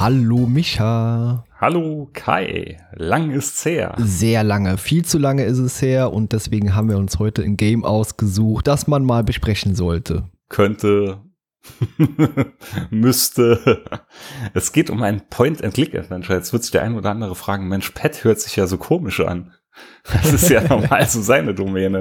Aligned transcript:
Hallo 0.00 0.46
Micha. 0.46 1.44
Hallo 1.60 2.08
Kai, 2.14 2.78
lang 2.94 3.32
ist's 3.32 3.66
her. 3.66 3.94
Sehr 3.98 4.42
lange, 4.42 4.78
viel 4.78 5.04
zu 5.04 5.18
lange 5.18 5.44
ist 5.44 5.58
es 5.58 5.82
her 5.82 6.10
und 6.14 6.32
deswegen 6.32 6.74
haben 6.74 6.88
wir 6.88 6.96
uns 6.96 7.18
heute 7.18 7.42
ein 7.42 7.58
Game 7.58 7.84
ausgesucht, 7.84 8.66
das 8.66 8.86
man 8.86 9.04
mal 9.04 9.24
besprechen 9.24 9.74
sollte. 9.74 10.30
Könnte, 10.48 11.20
müsste. 12.90 13.84
Es 14.54 14.72
geht 14.72 14.88
um 14.88 15.02
ein 15.02 15.28
Point-and-Click-Adventure. 15.28 16.38
Jetzt 16.38 16.54
wird 16.54 16.62
sich 16.62 16.72
der 16.72 16.82
ein 16.82 16.96
oder 16.96 17.10
andere 17.10 17.34
fragen, 17.34 17.68
Mensch, 17.68 17.90
Pet 17.90 18.24
hört 18.24 18.40
sich 18.40 18.56
ja 18.56 18.66
so 18.66 18.78
komisch 18.78 19.20
an. 19.20 19.52
Das 20.10 20.32
ist 20.32 20.48
ja 20.48 20.62
normal 20.66 21.06
so 21.10 21.20
seine 21.20 21.52
Domäne. 21.52 22.00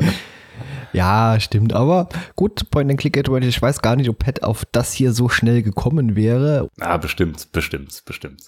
Ja, 0.93 1.39
stimmt. 1.39 1.73
Aber 1.73 2.09
gut, 2.35 2.69
Point-and-Click-Adventure. 2.71 3.49
Ich 3.49 3.61
weiß 3.61 3.81
gar 3.81 3.95
nicht, 3.95 4.09
ob 4.09 4.19
Pet 4.19 4.43
auf 4.43 4.65
das 4.71 4.93
hier 4.93 5.11
so 5.13 5.29
schnell 5.29 5.61
gekommen 5.61 6.15
wäre. 6.15 6.69
Ah, 6.79 6.97
bestimmt, 6.97 7.51
bestimmt, 7.51 8.03
bestimmt. 8.05 8.41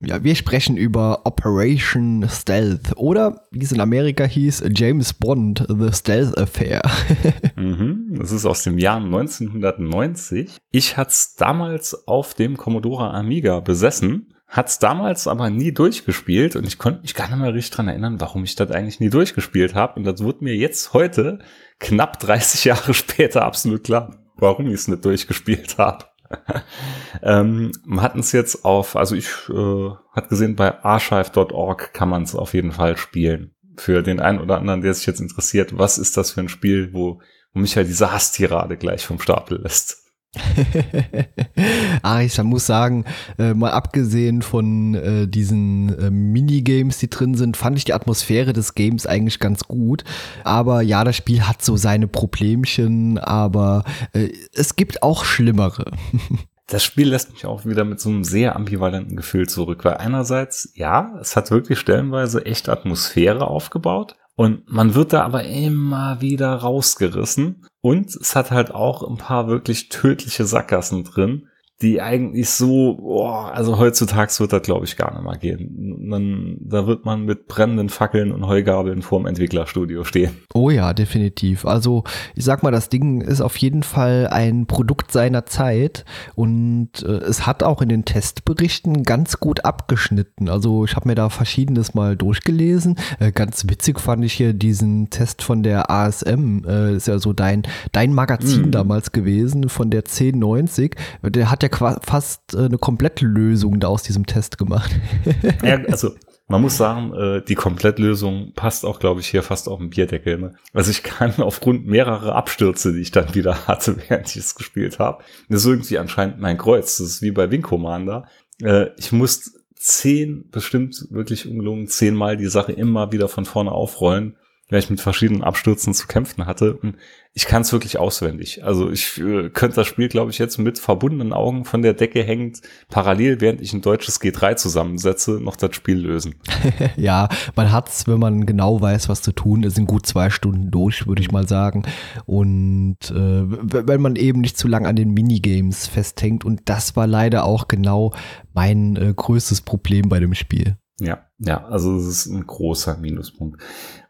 Ja, 0.00 0.22
wir 0.22 0.36
sprechen 0.36 0.76
über 0.76 1.22
Operation 1.24 2.24
Stealth 2.28 2.96
oder 2.96 3.42
wie 3.50 3.64
es 3.64 3.72
in 3.72 3.80
Amerika 3.80 4.22
hieß, 4.22 4.62
James 4.72 5.12
Bond, 5.12 5.66
The 5.68 5.92
Stealth 5.92 6.38
Affair. 6.38 6.82
mhm, 7.56 8.14
das 8.16 8.30
ist 8.30 8.46
aus 8.46 8.62
dem 8.62 8.78
Jahr 8.78 8.98
1990. 8.98 10.56
Ich 10.70 10.96
hatte 10.96 11.10
es 11.10 11.34
damals 11.34 12.06
auf 12.06 12.34
dem 12.34 12.56
Commodore 12.56 13.12
Amiga 13.12 13.58
besessen, 13.58 14.34
hat 14.48 14.68
es 14.68 14.78
damals 14.78 15.28
aber 15.28 15.50
nie 15.50 15.72
durchgespielt 15.72 16.56
und 16.56 16.66
ich 16.66 16.78
konnte 16.78 17.02
mich 17.02 17.14
gar 17.14 17.28
nicht 17.28 17.38
mehr 17.38 17.52
richtig 17.52 17.76
dran 17.76 17.88
erinnern, 17.88 18.20
warum 18.20 18.44
ich 18.44 18.56
das 18.56 18.70
eigentlich 18.70 18.98
nie 18.98 19.10
durchgespielt 19.10 19.74
habe. 19.74 19.94
Und 19.94 20.04
das 20.04 20.22
wurde 20.22 20.42
mir 20.42 20.56
jetzt 20.56 20.94
heute, 20.94 21.38
knapp 21.78 22.18
30 22.18 22.64
Jahre 22.64 22.94
später, 22.94 23.44
absolut 23.44 23.84
klar, 23.84 24.16
warum 24.36 24.66
ich 24.66 24.74
es 24.74 24.88
nicht 24.88 25.04
durchgespielt 25.04 25.76
habe 25.78 26.06
ähm, 27.22 27.72
wir 27.86 28.02
hatten 28.02 28.20
es 28.20 28.32
jetzt 28.32 28.64
auf, 28.64 28.96
also 28.96 29.14
ich 29.14 29.28
äh, 29.48 29.90
hat 30.12 30.28
gesehen, 30.28 30.56
bei 30.56 30.82
archive.org 30.84 31.92
kann 31.92 32.08
man 32.08 32.22
es 32.22 32.34
auf 32.34 32.54
jeden 32.54 32.72
Fall 32.72 32.96
spielen. 32.96 33.54
Für 33.76 34.02
den 34.02 34.20
einen 34.20 34.40
oder 34.40 34.58
anderen, 34.58 34.82
der 34.82 34.92
sich 34.94 35.06
jetzt 35.06 35.20
interessiert, 35.20 35.78
was 35.78 35.98
ist 35.98 36.16
das 36.16 36.32
für 36.32 36.40
ein 36.40 36.48
Spiel, 36.48 36.92
wo, 36.92 37.20
wo 37.52 37.60
mich 37.60 37.76
halt 37.76 37.88
diese 37.88 38.12
Hasstirade 38.12 38.76
gleich 38.76 39.06
vom 39.06 39.20
Stapel 39.20 39.60
lässt. 39.62 40.07
ah, 42.02 42.20
ich 42.20 42.42
muss 42.42 42.66
sagen, 42.66 43.04
äh, 43.38 43.54
mal 43.54 43.70
abgesehen 43.70 44.42
von 44.42 44.94
äh, 44.94 45.26
diesen 45.26 45.98
äh, 45.98 46.10
Minigames, 46.10 46.98
die 46.98 47.08
drin 47.08 47.34
sind, 47.34 47.56
fand 47.56 47.78
ich 47.78 47.84
die 47.84 47.94
Atmosphäre 47.94 48.52
des 48.52 48.74
Games 48.74 49.06
eigentlich 49.06 49.40
ganz 49.40 49.64
gut. 49.64 50.04
Aber 50.44 50.82
ja, 50.82 51.04
das 51.04 51.16
Spiel 51.16 51.42
hat 51.42 51.62
so 51.62 51.76
seine 51.76 52.08
Problemchen, 52.08 53.18
aber 53.18 53.84
äh, 54.12 54.30
es 54.52 54.76
gibt 54.76 55.02
auch 55.02 55.24
schlimmere. 55.24 55.92
das 56.66 56.84
Spiel 56.84 57.08
lässt 57.08 57.32
mich 57.32 57.46
auch 57.46 57.64
wieder 57.64 57.84
mit 57.84 57.98
so 57.98 58.10
einem 58.10 58.24
sehr 58.24 58.54
ambivalenten 58.54 59.16
Gefühl 59.16 59.48
zurück, 59.48 59.84
weil 59.84 59.94
einerseits, 59.94 60.70
ja, 60.74 61.16
es 61.20 61.36
hat 61.36 61.50
wirklich 61.50 61.78
stellenweise 61.78 62.44
echt 62.44 62.68
Atmosphäre 62.68 63.48
aufgebaut, 63.48 64.16
und 64.38 64.70
man 64.70 64.94
wird 64.94 65.12
da 65.14 65.24
aber 65.24 65.42
immer 65.42 66.20
wieder 66.20 66.54
rausgerissen. 66.54 67.66
Und 67.80 68.14
es 68.14 68.36
hat 68.36 68.52
halt 68.52 68.70
auch 68.70 69.02
ein 69.02 69.16
paar 69.16 69.48
wirklich 69.48 69.88
tödliche 69.88 70.44
Sackgassen 70.44 71.02
drin, 71.02 71.48
die 71.80 72.02
eigentlich 72.02 72.50
so, 72.50 72.96
boah, 72.96 73.52
also 73.52 73.78
heutzutage 73.78 74.32
wird 74.40 74.52
das 74.52 74.62
glaube 74.62 74.84
ich 74.84 74.96
gar 74.96 75.12
nicht 75.12 75.22
mehr 75.22 75.36
gehen. 75.38 76.08
Man, 76.08 76.56
da 76.60 76.88
wird 76.88 77.04
man 77.04 77.24
mit 77.24 77.46
brennenden 77.46 77.88
Fackeln 77.88 78.32
und 78.32 78.46
Heugabeln 78.46 79.00
vorm 79.00 79.26
Entwicklerstudio 79.26 80.02
stehen. 80.02 80.32
Oh 80.54 80.70
ja, 80.70 80.92
definitiv. 80.92 81.64
Also 81.64 82.02
ich 82.34 82.44
sag 82.44 82.64
mal, 82.64 82.72
das 82.72 82.88
Ding 82.88 83.20
ist 83.20 83.40
auf 83.40 83.56
jeden 83.58 83.84
Fall 83.84 84.26
ein 84.26 84.66
Produkt 84.66 85.12
seiner 85.12 85.46
Zeit 85.46 86.04
und 86.34 86.90
äh, 87.04 87.10
es 87.10 87.46
hat 87.46 87.62
auch 87.62 87.80
in 87.80 87.88
den 87.88 88.04
Testberichten 88.04 89.04
ganz 89.04 89.38
gut 89.38 89.64
abgeschnitten. 89.64 90.48
Also 90.48 90.84
ich 90.84 90.96
habe 90.96 91.08
mir 91.08 91.14
da 91.14 91.28
verschiedenes 91.28 91.94
mal 91.94 92.16
durchgelesen. 92.16 92.96
Äh, 93.20 93.30
ganz 93.30 93.68
witzig 93.68 94.00
fand 94.00 94.24
ich 94.24 94.32
hier 94.32 94.52
diesen 94.52 95.10
Test 95.10 95.42
von 95.42 95.62
der 95.62 95.92
ASM, 95.92 96.64
äh, 96.66 96.96
ist 96.96 97.06
ja 97.06 97.20
so 97.20 97.32
dein, 97.32 97.62
dein 97.92 98.12
Magazin 98.12 98.62
mhm. 98.66 98.70
damals 98.72 99.12
gewesen, 99.12 99.68
von 99.68 99.90
der 99.90 100.00
1090. 100.00 100.96
Der 101.22 101.52
hat 101.52 101.62
ja 101.62 101.67
ja 101.70 102.00
fast 102.02 102.54
äh, 102.54 102.64
eine 102.64 102.78
Komplettlösung 102.78 103.80
da 103.80 103.88
aus 103.88 104.02
diesem 104.02 104.26
Test 104.26 104.58
gemacht. 104.58 104.90
ja, 105.62 105.76
also 105.84 106.14
man 106.48 106.62
muss 106.62 106.78
sagen, 106.78 107.12
äh, 107.12 107.42
die 107.42 107.54
Komplettlösung 107.54 108.52
passt 108.54 108.86
auch, 108.86 109.00
glaube 109.00 109.20
ich, 109.20 109.28
hier 109.28 109.42
fast 109.42 109.68
auf 109.68 109.78
den 109.78 109.90
Bierdeckel. 109.90 110.38
Ne? 110.38 110.54
Also 110.72 110.90
ich 110.90 111.02
kann 111.02 111.34
aufgrund 111.38 111.86
mehrerer 111.86 112.34
Abstürze, 112.34 112.92
die 112.92 113.00
ich 113.00 113.10
dann 113.10 113.34
wieder 113.34 113.66
hatte, 113.68 113.96
während 114.08 114.28
ich 114.28 114.36
es 114.36 114.54
gespielt 114.54 114.98
habe, 114.98 115.22
das 115.48 115.60
ist 115.60 115.66
irgendwie 115.66 115.98
anscheinend 115.98 116.40
mein 116.40 116.58
Kreuz. 116.58 116.96
Das 116.96 117.06
ist 117.06 117.22
wie 117.22 117.32
bei 117.32 117.50
Wing 117.50 117.62
Commander. 117.62 118.26
Äh, 118.62 118.86
ich 118.96 119.12
muss 119.12 119.52
zehn, 119.74 120.48
bestimmt 120.50 121.06
wirklich 121.10 121.46
ungelungen, 121.48 121.86
zehnmal 121.86 122.36
die 122.36 122.48
Sache 122.48 122.72
immer 122.72 123.12
wieder 123.12 123.28
von 123.28 123.44
vorne 123.44 123.70
aufrollen, 123.70 124.36
weil 124.70 124.80
ich 124.80 124.90
mit 124.90 125.00
verschiedenen 125.00 125.42
Abstürzen 125.42 125.94
zu 125.94 126.06
kämpfen 126.06 126.46
hatte. 126.46 126.74
Und 126.74 126.96
ich 127.32 127.46
kann 127.46 127.62
es 127.62 127.72
wirklich 127.72 127.98
auswendig. 127.98 128.64
Also 128.64 128.90
ich 128.90 129.18
äh, 129.18 129.48
könnte 129.50 129.76
das 129.76 129.86
Spiel, 129.86 130.08
glaube 130.08 130.30
ich, 130.30 130.38
jetzt 130.38 130.58
mit 130.58 130.78
verbundenen 130.78 131.32
Augen 131.32 131.64
von 131.64 131.82
der 131.82 131.94
Decke 131.94 132.22
hängend 132.22 132.60
parallel, 132.88 133.40
während 133.40 133.60
ich 133.60 133.72
ein 133.72 133.80
deutsches 133.80 134.20
G3 134.20 134.56
zusammensetze, 134.56 135.40
noch 135.40 135.56
das 135.56 135.74
Spiel 135.74 135.98
lösen. 135.98 136.34
ja, 136.96 137.28
man 137.54 137.72
hat's, 137.72 138.06
wenn 138.06 138.18
man 138.18 138.44
genau 138.44 138.80
weiß, 138.80 139.08
was 139.08 139.22
zu 139.22 139.32
tun 139.32 139.62
ist, 139.62 139.78
in 139.78 139.86
gut 139.86 140.04
zwei 140.04 140.30
Stunden 140.30 140.70
durch, 140.70 141.06
würde 141.06 141.22
ich 141.22 141.30
mal 141.30 141.46
sagen. 141.46 141.84
Und 142.26 142.98
äh, 143.10 143.14
wenn 143.14 144.02
man 144.02 144.16
eben 144.16 144.40
nicht 144.40 144.58
zu 144.58 144.68
lang 144.68 144.86
an 144.86 144.96
den 144.96 145.12
Minigames 145.12 145.86
festhängt. 145.86 146.44
Und 146.44 146.62
das 146.66 146.96
war 146.96 147.06
leider 147.06 147.44
auch 147.44 147.68
genau 147.68 148.12
mein 148.52 148.96
äh, 148.96 149.14
größtes 149.14 149.62
Problem 149.62 150.08
bei 150.08 150.20
dem 150.20 150.34
Spiel. 150.34 150.76
Ja, 151.00 151.26
ja, 151.38 151.64
also 151.64 151.96
es 151.96 152.06
ist 152.06 152.26
ein 152.26 152.44
großer 152.44 152.96
Minuspunkt. 152.96 153.62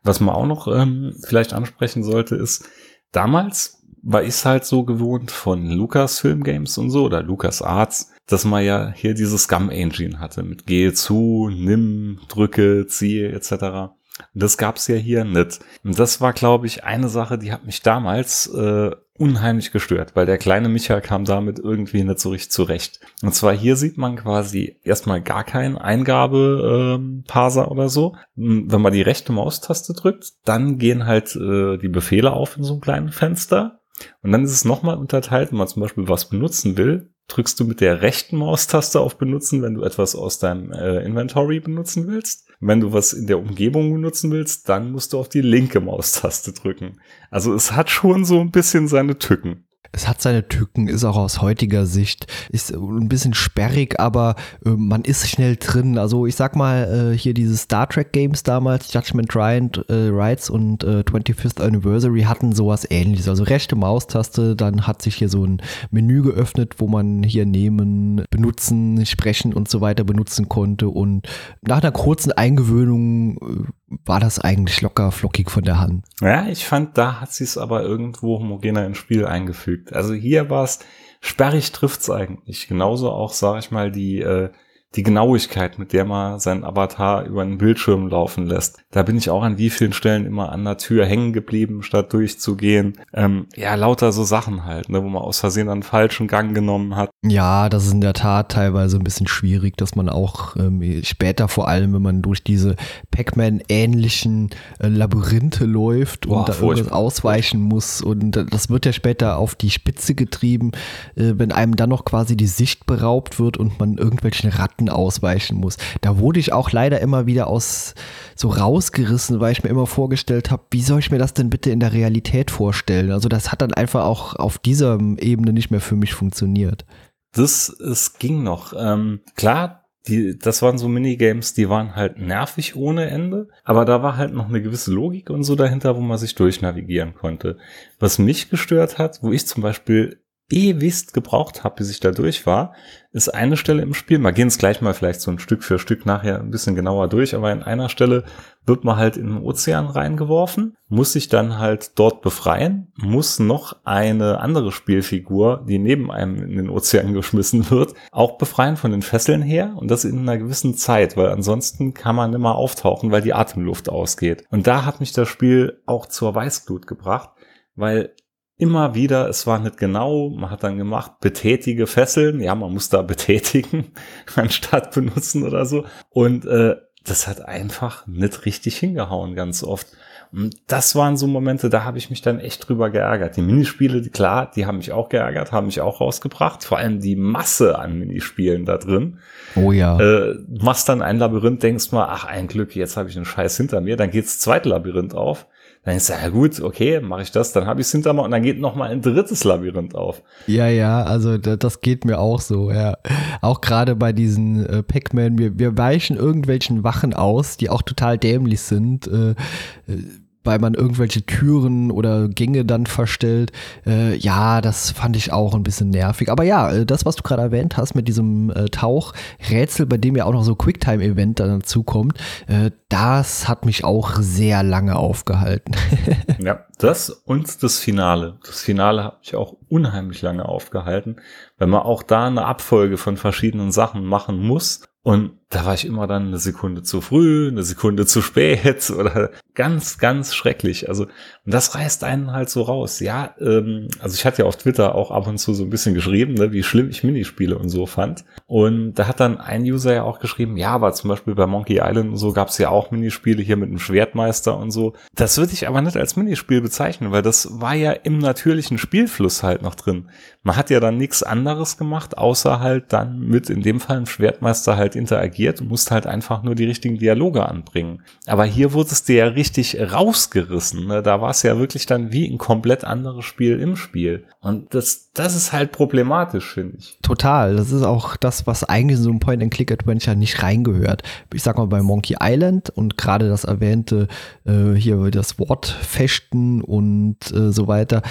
Was 0.09 0.21
man 0.21 0.35
auch 0.35 0.47
noch 0.47 0.69
ähm, 0.69 1.15
vielleicht 1.23 1.53
ansprechen 1.53 2.03
sollte, 2.03 2.35
ist, 2.35 2.67
damals 3.13 3.83
war 4.03 4.23
ich 4.23 4.43
halt 4.43 4.65
so 4.65 4.83
gewohnt 4.85 5.31
von 5.31 5.67
Lucas 5.67 6.21
Film 6.21 6.45
Games 6.45 6.79
und 6.79 6.89
so 6.89 7.05
oder 7.05 7.23
Lucas 7.23 7.61
Arts, 7.61 8.11
dass 8.27 8.47
man 8.47 8.65
ja 8.65 8.91
hier 8.91 9.13
dieses 9.13 9.43
Scum 9.43 9.69
Engine 9.69 10.19
hatte 10.19 10.45
mit 10.45 10.65
gehe 10.65 10.95
zu, 10.95 11.51
nimm, 11.53 12.21
drücke, 12.29 12.87
ziehe 12.87 13.33
etc. 13.33 13.93
Das 14.33 14.57
gab's 14.57 14.89
ja 14.89 14.97
hier 14.97 15.25
nicht. 15.25 15.61
Und 15.85 15.99
das 15.99 16.23
war, 16.23 16.33
glaube 16.33 16.67
ich, 16.67 16.85
eine 16.85 17.11
Sache, 17.11 17.37
die 17.37 17.53
hat 17.53 17.67
mich 17.67 17.83
damals 17.83 18.47
äh, 18.47 18.93
unheimlich 19.19 19.73
gestört, 19.73 20.15
weil 20.15 20.27
der 20.27 20.39
kleine 20.39 20.69
Micha 20.69 21.01
kam 21.01 21.25
damit 21.25 21.59
irgendwie 21.59 22.05
nicht 22.05 22.21
so 22.21 22.31
richtig 22.31 22.51
zurecht. 22.51 23.01
Und 23.23 23.35
zwar 23.35 23.53
hier 23.53 23.77
sieht 23.77 23.99
man 23.99 24.17
quasi 24.17 24.79
erstmal 24.83 25.21
gar 25.21 25.45
keinen 25.45 25.77
Eingabe-Parser 25.77 27.65
ähm, 27.65 27.69
oder 27.69 27.89
so. 27.89 28.17
Hm, 28.37 28.71
wenn 28.71 28.81
man 28.81 28.93
die 28.93 29.03
rechte 29.03 29.33
Maustaste 29.33 29.93
drückt, 29.93 30.33
dann 30.45 30.79
gehen 30.79 31.07
halt 31.07 31.35
äh, 31.37 31.79
die 31.79 31.89
Befehle 31.89 32.33
auf 32.33 32.57
in 32.57 32.63
so 32.63 32.75
einem 32.75 32.81
kleinen 32.81 33.11
Fenster. 33.11 33.81
Und 34.23 34.33
dann 34.33 34.45
ist 34.45 34.53
es 34.53 34.65
nochmal 34.65 34.97
unterteilt, 34.97 35.51
wenn 35.51 35.59
man 35.59 35.69
zum 35.69 35.83
Beispiel 35.83 36.09
was 36.09 36.29
benutzen 36.29 36.77
will, 36.77 37.11
drückst 37.27 37.61
du 37.61 37.65
mit 37.65 37.81
der 37.81 38.01
rechten 38.01 38.37
Maustaste 38.37 39.01
auf 39.01 39.19
Benutzen, 39.19 39.63
wenn 39.63 39.75
du 39.75 39.83
etwas 39.83 40.15
aus 40.15 40.39
deinem 40.39 40.73
äh, 40.73 41.05
Inventory 41.05 41.61
benutzen 41.61 42.07
willst. 42.07 42.48
Wenn 42.61 42.81
du 42.81 42.93
was 42.93 43.13
in 43.13 43.29
der 43.29 43.39
Umgebung 43.39 43.93
benutzen 43.93 44.33
willst, 44.33 44.69
dann 44.69 44.91
musst 44.91 45.13
du 45.13 45.19
auf 45.19 45.29
die 45.29 45.43
linke 45.43 45.81
Maustaste 45.81 46.53
drücken. 46.53 47.01
Also 47.31 47.55
es 47.55 47.73
hat 47.73 47.89
schon 47.91 48.25
so 48.25 48.41
ein 48.41 48.51
bisschen 48.51 48.89
seine 48.89 49.19
Tücken. 49.19 49.68
Es 49.93 50.07
hat 50.07 50.21
seine 50.21 50.49
Tücken, 50.49 50.89
ist 50.89 51.05
auch 51.05 51.17
aus 51.17 51.41
heutiger 51.41 51.87
Sicht, 51.87 52.27
ist 52.51 52.73
ein 52.73 53.09
bisschen 53.09 53.35
sperrig, 53.35 53.99
aber 53.99 54.37
äh, 54.65 54.71
man 54.71 55.03
ist 55.03 55.29
schnell 55.29 55.57
drin. 55.57 55.99
Also 55.99 56.27
ich 56.27 56.37
sag 56.37 56.57
mal, 56.57 57.13
äh, 57.13 57.19
hier 57.19 57.35
diese 57.35 57.57
Star 57.57 57.89
Trek 57.89 58.13
Games 58.13 58.43
damals, 58.43 58.93
Judgment 58.93 59.35
Riot, 59.35 59.85
äh, 59.89 60.09
Rights 60.11 60.51
und 60.51 60.85
25th 60.85 61.61
äh, 61.61 61.65
Anniversary 61.65 62.23
hatten 62.23 62.53
sowas 62.53 62.87
ähnliches. 62.91 63.29
Also 63.29 63.45
rechte 63.45 63.77
Maustaste, 63.77 64.57
dann 64.57 64.87
hat 64.87 65.03
sich 65.03 65.17
hier 65.17 65.29
so 65.29 65.45
ein 65.45 65.63
Menü 65.91 66.23
geöffnet, 66.23 66.75
wo 66.79 66.89
man 66.89 67.23
hier 67.23 67.47
nehmen, 67.47 68.25
benutzen, 68.31 69.05
sprechen 69.07 69.55
und 69.55 69.69
so 69.69 69.81
weiter 69.81 70.05
benutzen 70.05 70.49
konnte. 70.49 70.89
Und 70.89 71.27
nach 71.63 71.83
einer 71.83 71.93
kurzen 71.93 72.33
Eingewöhnung 72.33 73.37
äh, 73.39 73.73
war 74.05 74.21
das 74.21 74.39
eigentlich 74.39 74.81
locker 74.83 75.13
flockig 75.13 75.51
von 75.51 75.65
der 75.65 75.81
Hand. 75.81 76.05
Ja, 76.21 76.47
ich 76.47 76.67
fand, 76.67 76.99
da 76.99 77.21
hat 77.21 77.33
sie 77.33 77.45
es 77.45 77.57
aber 77.57 77.83
irgendwo 77.83 78.39
homogener 78.39 78.87
ins 78.87 78.99
Spiel 78.99 79.25
eingefügt. 79.25 79.93
Also 79.93 80.15
hier 80.15 80.51
war 80.51 80.65
es, 80.65 80.81
sperrig 81.21 81.73
trifft's 81.73 82.11
eigentlich. 82.11 82.69
Genauso 82.69 83.11
auch, 83.11 83.33
sag 83.33 83.59
ich 83.61 83.71
mal, 83.71 83.91
die, 83.91 84.21
äh, 84.21 84.51
die 84.95 85.03
Genauigkeit, 85.03 85.79
mit 85.79 85.93
der 85.93 86.07
man 86.07 86.41
seinen 86.41 86.65
Avatar 86.65 87.25
über 87.27 87.43
einen 87.43 87.59
Bildschirm 87.59 88.09
laufen 88.09 88.47
lässt. 88.47 88.81
Da 88.91 89.03
bin 89.03 89.19
ich 89.19 89.29
auch 89.29 89.43
an 89.43 89.59
wie 89.59 89.69
vielen 89.69 89.93
Stellen 89.93 90.25
immer 90.25 90.51
an 90.51 90.65
der 90.65 90.79
Tür 90.79 91.05
hängen 91.05 91.35
geblieben, 91.35 91.83
statt 91.83 92.13
durchzugehen. 92.15 92.99
Ähm, 93.13 93.47
ja, 93.55 93.75
lauter 93.75 94.13
so 94.13 94.25
Sachen 94.25 94.65
halt, 94.65 94.89
ne, 94.89 95.03
wo 95.05 95.09
man 95.09 95.23
aus 95.23 95.41
Versehen 95.41 95.69
einen 95.69 95.83
falschen 95.83 96.27
Gang 96.27 96.55
genommen 96.55 96.97
hat. 96.97 97.11
Ja, 97.23 97.69
das 97.69 97.87
ist 97.87 97.93
in 97.93 98.01
der 98.01 98.15
Tat 98.15 98.53
teilweise 98.53 98.97
ein 98.97 99.05
bisschen 99.05 99.27
schwierig, 99.27 99.77
dass 99.77 99.95
man 99.95 100.09
auch 100.09 100.57
ähm, 100.57 101.03
später 101.05 101.49
vor 101.49 101.69
allem, 101.69 101.93
wenn 101.93 102.03
man 102.03 102.23
durch 102.23 102.43
diese 102.43 102.77
Pac-Man-ähnlichen 103.11 104.51
äh, 104.79 104.89
Labyrinthe 104.89 105.67
läuft 105.67 106.29
Boah, 106.29 106.39
und 106.39 106.49
da 106.49 106.53
furchtbar. 106.55 106.77
irgendwas 106.79 106.93
ausweichen 106.93 107.61
muss 107.61 108.01
und 108.01 108.31
das 108.33 108.71
wird 108.71 108.87
ja 108.87 108.93
später 108.95 109.37
auf 109.37 109.55
die 109.55 109.71
Spitze 109.71 110.15
getrieben, 110.15 110.73
äh, 111.15 111.35
wenn 111.37 111.53
einem 111.53 111.77
dann 111.77 111.91
noch 111.91 112.07
quasi 112.07 112.37
die 112.37 112.47
Sicht 112.47 112.87
beraubt 112.87 113.39
wird 113.39 113.59
und 113.59 113.79
man 113.79 113.99
irgendwelchen 113.99 114.51
Ratten 114.51 114.78
ausweichen 114.89 115.57
muss. 115.57 115.77
Da 116.01 116.19
wurde 116.19 116.39
ich 116.39 116.53
auch 116.53 116.71
leider 116.71 117.01
immer 117.01 117.27
wieder 117.27 117.49
aus 117.49 117.95
so 118.37 118.49
rausgerissen, 118.49 119.41
weil 119.41 119.53
ich 119.53 119.65
mir 119.65 119.71
immer 119.71 119.87
vorgestellt 119.87 120.51
habe, 120.51 120.63
wie 120.71 120.83
soll 120.83 121.01
ich 121.01 121.11
mir 121.11 121.19
das 121.19 121.35
denn 121.35 121.51
bitte 121.51 121.71
in 121.71 121.81
der 121.81 121.93
Realität 121.93 122.51
vorstellen? 122.51 123.11
Also 123.11 123.29
das 123.29 123.51
hat 123.51 123.63
dann 123.63 123.75
einfach 123.75 124.05
auch 124.05 124.37
auf 124.37 124.59
dieser 124.59 124.99
Ebene 125.19 125.53
nicht 125.53 125.71
mehr 125.71 125.81
für 125.81 125.97
mich 125.97 126.15
funktioniert. 126.15 126.85
Das, 127.33 127.69
es 127.69 128.19
ging 128.19 128.43
noch. 128.43 128.73
Ähm, 128.79 129.21
klar, 129.37 129.89
die, 130.07 130.39
das 130.39 130.63
waren 130.63 130.79
so 130.79 130.89
Minigames, 130.89 131.55
die 131.55 131.69
waren 131.69 131.95
halt 131.95 132.19
nervig 132.19 132.77
ohne 132.77 133.11
Ende, 133.11 133.49
aber 133.65 133.85
da 133.85 134.03
war 134.03 134.17
halt 134.17 134.33
noch 134.33 134.49
eine 134.49 134.63
gewisse 134.63 134.93
Logik 134.93 135.29
und 135.29 135.43
so 135.43 135.55
dahinter, 135.55 135.97
wo 135.97 136.01
man 136.01 136.19
sich 136.19 136.35
durchnavigieren 136.35 137.15
konnte. 137.15 137.59
Was 137.99 138.19
mich 138.19 138.49
gestört 138.49 138.99
hat, 138.99 139.23
wo 139.23 139.33
ich 139.33 139.47
zum 139.47 139.63
Beispiel 139.63 140.21
ewigst 140.51 141.13
gebraucht 141.13 141.63
habe, 141.63 141.77
bis 141.77 141.91
ich 141.91 142.01
da 142.01 142.11
durch 142.11 142.47
war, 142.47 142.73
ist 143.13 143.29
eine 143.29 143.57
Stelle 143.57 143.83
im 143.83 143.95
Spiel. 143.95 144.19
Wir 144.19 144.33
gehen 144.33 144.49
es 144.49 144.59
gleich 144.59 144.81
mal 144.81 144.95
vielleicht 144.95 145.21
so 145.21 145.31
ein 145.31 145.39
Stück 145.39 145.63
für 145.63 145.79
Stück 145.79 146.07
nachher 146.07 146.41
ein 146.41 146.51
bisschen 146.51 146.75
genauer 146.75 147.09
durch, 147.09 147.35
aber 147.35 147.53
in 147.53 147.63
einer 147.63 147.89
Stelle 147.89 148.25
wird 148.65 148.85
man 148.85 148.97
halt 148.97 149.17
in 149.17 149.27
den 149.27 149.43
Ozean 149.43 149.87
reingeworfen, 149.87 150.77
muss 150.89 151.13
sich 151.13 151.29
dann 151.29 151.59
halt 151.59 151.99
dort 151.99 152.23
befreien, 152.23 152.93
muss 152.97 153.39
noch 153.39 153.77
eine 153.85 154.41
andere 154.41 154.73
Spielfigur, 154.73 155.65
die 155.69 155.79
neben 155.79 156.11
einem 156.11 156.43
in 156.43 156.57
den 156.57 156.71
Ozean 156.71 157.13
geschmissen 157.15 157.71
wird, 157.71 157.95
auch 158.11 158.39
befreien 158.39 158.77
von 158.77 158.91
den 158.91 159.03
Fesseln 159.03 159.43
her 159.43 159.75
und 159.77 159.91
das 159.91 160.05
in 160.05 160.21
einer 160.21 160.39
gewissen 160.39 160.75
Zeit, 160.75 161.17
weil 161.17 161.29
ansonsten 161.29 161.93
kann 161.93 162.17
man 162.17 162.33
immer 162.33 162.55
auftauchen, 162.55 163.11
weil 163.11 163.23
die 163.23 163.35
Atemluft 163.35 163.89
ausgeht. 163.89 164.45
Und 164.51 164.67
da 164.67 164.85
hat 164.85 165.01
mich 165.01 165.13
das 165.13 165.29
Spiel 165.29 165.83
auch 165.87 166.07
zur 166.07 166.35
Weißglut 166.35 166.87
gebracht, 166.87 167.31
weil 167.75 168.15
immer 168.59 168.95
wieder, 168.95 169.29
es 169.29 169.47
war 169.47 169.61
nicht 169.61 169.79
genau, 169.79 170.31
man 170.31 170.51
hat 170.51 170.65
dann 170.65 170.77
gemacht, 170.77 171.21
betätige 171.21 171.87
Fesseln, 171.87 172.41
ja, 172.41 172.55
man 172.55 172.73
muss 172.73 172.89
da 172.89 173.03
betätigen, 173.03 173.93
anstatt 174.35 174.93
benutzen 174.93 175.45
oder 175.45 175.65
so. 175.65 175.85
Und 176.11 176.45
äh, 176.45 176.77
das 177.05 177.27
hat 177.27 177.43
einfach 177.43 178.07
nicht 178.07 178.45
richtig 178.45 178.77
hingehauen, 178.77 179.35
ganz 179.35 179.63
oft. 179.63 179.87
Und 180.31 180.57
das 180.67 180.95
waren 180.95 181.17
so 181.17 181.27
Momente, 181.27 181.71
da 181.71 181.85
habe 181.85 181.97
ich 181.97 182.11
mich 182.11 182.21
dann 182.21 182.39
echt 182.39 182.69
drüber 182.69 182.91
geärgert. 182.91 183.37
Die 183.37 183.43
Minispiele, 183.43 184.03
klar, 184.11 184.51
die 184.55 184.67
haben 184.67 184.77
mich 184.77 184.93
auch 184.93 185.09
geärgert, 185.09 185.53
haben 185.53 185.67
mich 185.67 185.81
auch 185.81 186.03
rausgebracht. 186.03 186.65
Vor 186.65 186.77
allem 186.77 187.01
die 187.01 187.17
Masse 187.17 187.79
an 187.79 187.99
Minispielen 187.99 188.67
da 188.67 188.77
drin. 188.77 189.21
Oh 189.57 189.73
ja. 189.73 189.99
Äh, 189.99 190.35
machst 190.61 190.89
dann 190.91 191.01
ein 191.01 191.19
Labyrinth, 191.19 191.63
denkst 191.63 191.93
mal, 191.93 192.09
ach, 192.11 192.27
ein 192.27 192.47
Glück, 192.47 192.77
jetzt 192.77 192.99
habe 192.99 193.09
ich 193.09 193.17
einen 193.17 193.25
Scheiß 193.25 193.57
hinter 193.57 193.81
mir. 193.81 193.97
Dann 193.97 194.11
geht's 194.11 194.39
zweite 194.39 194.69
Labyrinth 194.69 195.15
auf. 195.15 195.47
Dann 195.89 195.97
ist 195.97 196.09
ja 196.09 196.29
gut, 196.29 196.61
okay, 196.61 197.01
mache 197.01 197.23
ich 197.23 197.33
das, 197.33 197.53
dann 197.53 197.65
habe 197.67 197.81
ich 197.81 197.87
es 197.87 197.93
hinter 197.93 198.13
mir 198.13 198.21
und 198.21 198.31
dann 198.31 198.43
geht 198.43 198.61
noch 198.61 198.75
mal 198.75 198.91
ein 198.91 199.01
drittes 199.01 199.43
Labyrinth 199.45 199.95
auf. 199.95 200.23
Ja, 200.47 200.69
ja, 200.69 201.03
also 201.03 201.39
das 201.39 201.81
geht 201.81 202.05
mir 202.05 202.19
auch 202.19 202.43
so, 202.43 202.71
ja. 202.71 202.99
Auch 203.41 203.63
gerade 203.63 203.97
bei 203.97 204.13
diesen 204.13 204.67
äh, 204.67 204.83
Pac-Man, 204.83 205.39
wir, 205.39 205.59
wir 205.59 205.79
weichen 205.79 206.19
irgendwelchen 206.19 206.85
Wachen 206.85 207.15
aus, 207.15 207.57
die 207.57 207.71
auch 207.71 207.81
total 207.81 208.19
dämlich 208.19 208.61
sind. 208.61 209.07
Äh, 209.07 209.31
äh 209.31 210.03
weil 210.49 210.61
man 210.61 210.73
irgendwelche 210.73 211.27
Türen 211.27 211.91
oder 211.91 212.27
Gänge 212.27 212.65
dann 212.65 212.87
verstellt. 212.87 213.53
Äh, 213.87 214.17
ja, 214.17 214.63
das 214.63 214.93
fand 214.93 215.15
ich 215.15 215.31
auch 215.31 215.55
ein 215.55 215.63
bisschen 215.63 215.91
nervig. 215.91 216.31
Aber 216.31 216.43
ja, 216.43 216.71
äh, 216.71 216.87
das, 216.87 217.05
was 217.05 217.17
du 217.17 217.23
gerade 217.23 217.43
erwähnt 217.43 217.77
hast 217.77 217.95
mit 217.95 218.09
diesem 218.09 218.49
äh, 218.49 218.71
Tauchrätsel, 218.71 219.85
bei 219.85 219.99
dem 219.99 220.17
ja 220.17 220.25
auch 220.25 220.33
noch 220.33 220.45
so 220.45 220.55
Quicktime-Event 220.55 221.39
dazu 221.39 221.83
kommt, 221.83 222.17
äh, 222.47 222.71
das 222.89 223.47
hat 223.47 223.67
mich 223.67 223.85
auch 223.85 224.17
sehr 224.21 224.63
lange 224.63 224.97
aufgehalten. 224.97 225.77
ja, 226.39 226.65
das 226.79 227.11
und 227.11 227.63
das 227.63 227.79
Finale. 227.79 228.39
Das 228.47 228.63
Finale 228.63 229.05
hat 229.05 229.19
mich 229.19 229.37
auch 229.37 229.55
unheimlich 229.69 230.23
lange 230.23 230.47
aufgehalten, 230.47 231.17
weil 231.59 231.69
man 231.69 231.83
auch 231.83 232.03
da 232.03 232.27
eine 232.27 232.47
Abfolge 232.47 232.97
von 232.97 233.19
verschiedenen 233.19 233.71
Sachen 233.71 234.03
machen 234.03 234.39
muss 234.39 234.81
und 235.09 235.39
da 235.49 235.65
war 235.65 235.73
ich 235.73 235.87
immer 235.87 236.07
dann 236.07 236.27
eine 236.27 236.37
Sekunde 236.37 236.83
zu 236.83 237.01
früh, 237.01 237.49
eine 237.49 237.63
Sekunde 237.63 238.05
zu 238.05 238.21
spät 238.21 238.91
oder 238.97 239.31
ganz, 239.55 239.97
ganz 239.97 240.35
schrecklich. 240.35 240.89
Also, 240.89 241.05
und 241.05 241.55
das 241.55 241.75
reißt 241.75 242.05
einen 242.05 242.33
halt 242.33 242.51
so 242.51 242.61
raus. 242.63 243.01
Ja, 243.01 243.35
ähm, 243.41 243.89
also 244.01 244.15
ich 244.15 244.27
hatte 244.27 244.43
ja 244.43 244.49
auf 244.49 244.57
Twitter 244.59 244.95
auch 244.95 245.11
ab 245.11 245.27
und 245.27 245.39
zu 245.39 245.55
so 245.55 245.65
ein 245.65 245.71
bisschen 245.71 245.95
geschrieben, 245.95 246.35
ne, 246.35 246.53
wie 246.53 246.63
schlimm 246.63 246.91
ich 246.91 247.03
Minispiele 247.03 247.57
und 247.57 247.71
so 247.71 247.87
fand. 247.87 248.27
Und 248.47 248.95
da 248.95 249.09
hat 249.09 249.21
dann 249.21 249.41
ein 249.41 249.63
User 249.63 249.95
ja 249.95 250.03
auch 250.03 250.19
geschrieben, 250.19 250.59
ja, 250.59 250.73
aber 250.73 250.93
zum 250.93 251.09
Beispiel 251.09 251.35
bei 251.35 251.47
Monkey 251.47 251.81
Island 251.83 252.11
und 252.11 252.17
so 252.19 252.35
gab 252.35 252.49
es 252.49 252.59
ja 252.59 252.69
auch 252.69 252.91
Minispiele 252.91 253.43
hier 253.43 253.57
mit 253.57 253.71
einem 253.71 253.79
Schwertmeister 253.79 254.59
und 254.59 254.71
so. 254.71 254.93
Das 255.15 255.39
würde 255.39 255.55
ich 255.55 255.67
aber 255.67 255.81
nicht 255.81 255.97
als 255.97 256.17
Minispiel 256.17 256.61
bezeichnen, 256.61 257.11
weil 257.11 257.23
das 257.23 257.49
war 257.59 257.75
ja 257.75 257.93
im 257.93 258.19
natürlichen 258.19 258.77
Spielfluss 258.77 259.43
halt 259.43 259.63
noch 259.63 259.75
drin. 259.75 260.11
Man 260.43 260.57
hat 260.57 260.69
ja 260.69 260.79
dann 260.79 260.99
nichts 260.99 261.23
anderes 261.23 261.79
gemacht, 261.79 262.19
außer 262.19 262.61
halt 262.61 262.93
dann 262.93 263.21
mit 263.21 263.49
in 263.49 263.63
dem 263.63 263.81
Fall 263.81 263.97
einem 263.97 264.07
Schwertmeister 264.07 264.77
halt 264.77 264.95
interagieren 264.99 265.39
reagiert. 265.39 265.61
Du 265.61 265.65
musst 265.65 265.91
halt 265.91 266.07
einfach 266.07 266.43
nur 266.43 266.55
die 266.55 266.65
richtigen 266.65 266.99
Dialoge 266.99 267.47
anbringen. 267.47 268.03
Aber 268.27 268.45
hier 268.45 268.73
wurde 268.73 268.91
es 268.91 269.05
dir 269.05 269.17
ja 269.17 269.27
richtig 269.27 269.79
rausgerissen. 269.81 270.87
Ne? 270.87 271.03
Da 271.03 271.21
war 271.21 271.31
es 271.31 271.43
ja 271.43 271.59
wirklich 271.59 271.87
dann 271.87 272.13
wie 272.13 272.29
ein 272.29 272.39
komplett 272.39 272.85
anderes 272.85 273.25
Spiel 273.25 273.61
im 273.61 273.77
Spiel. 273.77 274.25
Und 274.41 274.75
das, 274.75 275.11
das 275.13 275.35
ist 275.35 275.53
halt 275.53 275.73
problematisch, 275.73 276.55
finde 276.55 276.79
ich. 276.79 276.99
Total. 277.03 277.57
Das 277.57 277.73
ist 277.73 277.83
auch 277.83 278.17
das, 278.17 278.47
was 278.47 278.65
eigentlich 278.65 278.99
in 278.99 279.05
so 279.05 279.11
ein 279.11 279.21
Point-and-Click-Adventure 279.21 280.17
nicht 280.17 280.43
reingehört. 280.43 281.03
Ich 281.33 281.43
sag 281.43 281.59
mal 281.59 281.67
bei 281.67 281.83
Monkey 281.83 282.17
Island 282.21 282.71
und 282.71 282.97
gerade 282.97 283.29
das 283.29 283.45
erwähnte 283.45 284.09
äh, 284.45 284.75
hier 284.75 285.11
das 285.11 285.39
Wortfechten 285.39 286.63
und 286.63 287.17
äh, 287.33 287.53
so 287.53 287.69
weiter. 287.69 288.03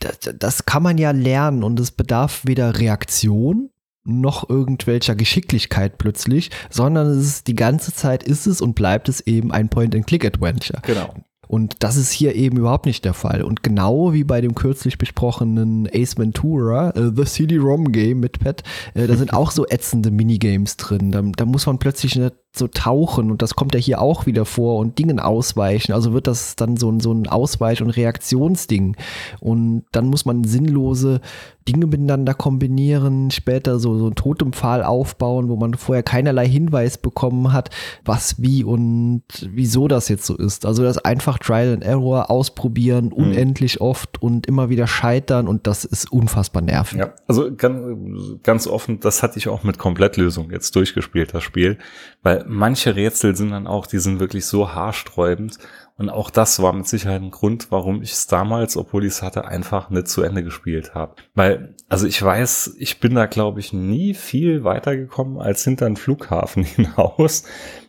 Das, 0.00 0.34
das 0.38 0.64
kann 0.66 0.82
man 0.82 0.98
ja 0.98 1.10
lernen 1.10 1.62
und 1.62 1.78
es 1.80 1.90
bedarf 1.90 2.42
weder 2.44 2.78
Reaktion 2.78 3.70
noch 4.04 4.48
irgendwelcher 4.48 5.14
Geschicklichkeit 5.14 5.98
plötzlich, 5.98 6.50
sondern 6.70 7.06
es 7.08 7.26
ist 7.26 7.46
die 7.46 7.54
ganze 7.54 7.92
Zeit 7.94 8.22
ist 8.22 8.46
es 8.46 8.60
und 8.60 8.74
bleibt 8.74 9.08
es 9.08 9.20
eben 9.20 9.52
ein 9.52 9.68
Point-and-Click-Adventure. 9.68 10.82
Genau. 10.82 11.14
Und 11.52 11.82
das 11.82 11.96
ist 11.96 12.12
hier 12.12 12.34
eben 12.34 12.56
überhaupt 12.56 12.86
nicht 12.86 13.04
der 13.04 13.12
Fall. 13.12 13.42
Und 13.42 13.62
genau 13.62 14.14
wie 14.14 14.24
bei 14.24 14.40
dem 14.40 14.54
kürzlich 14.54 14.96
besprochenen 14.96 15.86
Ace 15.92 16.16
Ventura, 16.16 16.90
äh, 16.90 17.12
The 17.14 17.24
CD-ROM 17.24 17.92
Game 17.92 18.20
mit 18.20 18.40
Pet, 18.40 18.62
äh, 18.94 19.06
da 19.06 19.16
sind 19.16 19.32
auch 19.34 19.50
so 19.50 19.66
ätzende 19.68 20.10
Minigames 20.10 20.78
drin. 20.78 21.12
Da, 21.12 21.20
da 21.20 21.44
muss 21.44 21.66
man 21.66 21.78
plötzlich 21.78 22.16
nicht 22.16 22.34
so 22.54 22.68
tauchen 22.68 23.30
und 23.30 23.40
das 23.40 23.54
kommt 23.54 23.74
ja 23.74 23.80
hier 23.80 24.02
auch 24.02 24.26
wieder 24.26 24.44
vor 24.44 24.78
und 24.78 24.98
Dingen 24.98 25.18
ausweichen. 25.18 25.92
Also 25.92 26.12
wird 26.12 26.26
das 26.26 26.54
dann 26.54 26.76
so, 26.76 26.92
so 27.00 27.12
ein 27.12 27.26
Ausweich- 27.26 27.80
und 27.80 27.90
Reaktionsding. 27.90 28.96
Und 29.40 29.84
dann 29.92 30.06
muss 30.06 30.26
man 30.26 30.44
sinnlose 30.44 31.22
Dinge 31.66 31.86
miteinander 31.86 32.34
kombinieren, 32.34 33.30
später 33.30 33.78
so, 33.78 33.96
so 33.96 34.08
ein 34.08 34.14
Totempfahl 34.14 34.82
aufbauen, 34.82 35.48
wo 35.48 35.56
man 35.56 35.74
vorher 35.74 36.02
keinerlei 36.02 36.46
Hinweis 36.46 36.98
bekommen 36.98 37.52
hat, 37.52 37.70
was, 38.04 38.42
wie 38.42 38.64
und 38.64 39.22
wieso 39.48 39.88
das 39.88 40.08
jetzt 40.08 40.26
so 40.26 40.36
ist. 40.36 40.66
Also 40.66 40.82
das 40.82 40.98
einfach 40.98 41.38
Trial 41.38 41.72
and 41.72 41.84
Error 41.84 42.30
ausprobieren, 42.30 43.06
mhm. 43.06 43.12
unendlich 43.12 43.80
oft 43.80 44.20
und 44.20 44.46
immer 44.46 44.68
wieder 44.70 44.86
scheitern 44.86 45.48
und 45.48 45.66
das 45.66 45.84
ist 45.84 46.10
unfassbar 46.12 46.62
nervig. 46.62 46.98
Ja, 46.98 47.14
also 47.28 47.54
ganz, 47.54 48.42
ganz 48.42 48.66
offen, 48.66 49.00
das 49.00 49.22
hatte 49.22 49.38
ich 49.38 49.48
auch 49.48 49.62
mit 49.62 49.78
Komplettlösung 49.78 50.50
jetzt 50.50 50.74
durchgespielt, 50.76 51.32
das 51.32 51.42
Spiel, 51.42 51.78
weil 52.22 52.41
manche 52.46 52.94
Rätsel 52.96 53.36
sind 53.36 53.50
dann 53.50 53.66
auch, 53.66 53.86
die 53.86 53.98
sind 53.98 54.20
wirklich 54.20 54.46
so 54.46 54.72
haarsträubend 54.72 55.58
und 55.96 56.08
auch 56.08 56.30
das 56.30 56.60
war 56.60 56.72
mit 56.72 56.86
Sicherheit 56.86 57.22
ein 57.22 57.30
Grund, 57.30 57.70
warum 57.70 58.02
ich 58.02 58.12
es 58.12 58.26
damals, 58.26 58.76
obwohl 58.76 59.04
ich 59.04 59.12
es 59.12 59.22
hatte, 59.22 59.44
einfach 59.44 59.90
nicht 59.90 60.08
zu 60.08 60.22
Ende 60.22 60.42
gespielt 60.42 60.94
habe. 60.94 61.16
Weil, 61.34 61.76
also 61.88 62.06
ich 62.06 62.20
weiß, 62.20 62.76
ich 62.78 62.98
bin 62.98 63.14
da, 63.14 63.26
glaube 63.26 63.60
ich, 63.60 63.72
nie 63.72 64.14
viel 64.14 64.64
weitergekommen 64.64 65.38
als 65.40 65.64
hinter 65.64 65.86
den 65.86 65.96
Flughafen 65.96 66.64
hinaus. 66.64 67.44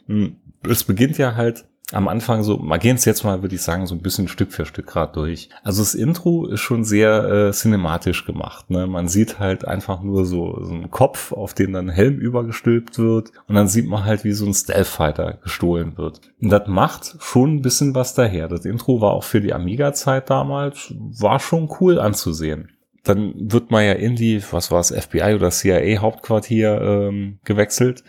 Hm, 0.07 0.38
es 0.69 0.83
beginnt 0.83 1.17
ja 1.17 1.36
halt 1.36 1.65
am 1.93 2.07
Anfang 2.07 2.43
so, 2.43 2.57
mal 2.57 2.77
gehen 2.77 2.95
es 2.95 3.05
jetzt 3.05 3.23
mal, 3.23 3.41
würde 3.41 3.55
ich 3.55 3.62
sagen, 3.62 3.85
so 3.85 3.95
ein 3.95 4.01
bisschen 4.01 4.27
Stück 4.27 4.51
für 4.51 4.65
Stück 4.65 4.88
gerade 4.88 5.13
durch. 5.13 5.50
Also 5.63 5.81
das 5.81 5.93
Intro 5.93 6.47
ist 6.47 6.62
schon 6.62 6.83
sehr 6.83 7.23
äh, 7.23 7.51
cinematisch 7.51 8.25
gemacht. 8.25 8.69
Ne? 8.69 8.88
Man 8.88 9.07
sieht 9.07 9.39
halt 9.39 9.65
einfach 9.65 10.01
nur 10.01 10.25
so, 10.25 10.59
so 10.63 10.73
einen 10.73 10.91
Kopf, 10.91 11.31
auf 11.31 11.53
den 11.53 11.73
dann 11.73 11.89
Helm 11.89 12.17
übergestülpt 12.17 12.97
wird 12.97 13.31
und 13.47 13.55
dann 13.55 13.67
sieht 13.67 13.88
man 13.88 14.05
halt, 14.05 14.23
wie 14.23 14.33
so 14.33 14.45
ein 14.45 14.53
Stealth-Fighter 14.53 15.39
gestohlen 15.43 15.97
wird. 15.97 16.21
Und 16.41 16.50
das 16.50 16.67
macht 16.67 17.15
schon 17.19 17.55
ein 17.55 17.62
bisschen 17.62 17.93
was 17.95 18.15
daher. 18.15 18.47
Das 18.47 18.65
Intro 18.65 19.00
war 19.00 19.12
auch 19.12 19.23
für 19.23 19.41
die 19.41 19.53
Amiga-Zeit 19.53 20.29
damals, 20.29 20.93
war 20.97 21.39
schon 21.39 21.69
cool 21.79 22.00
anzusehen. 22.00 22.69
dann 23.03 23.33
wird 23.35 23.69
man 23.69 23.83
ja 23.83 23.93
in 23.93 24.15
die, 24.15 24.41
was 24.51 24.71
war 24.71 24.79
es, 24.79 24.91
FBI 24.91 25.35
oder 25.35 25.51
CIA 25.51 26.00
Hauptquartier 26.00 26.81
ähm, 26.81 27.39
gewechselt 27.43 28.03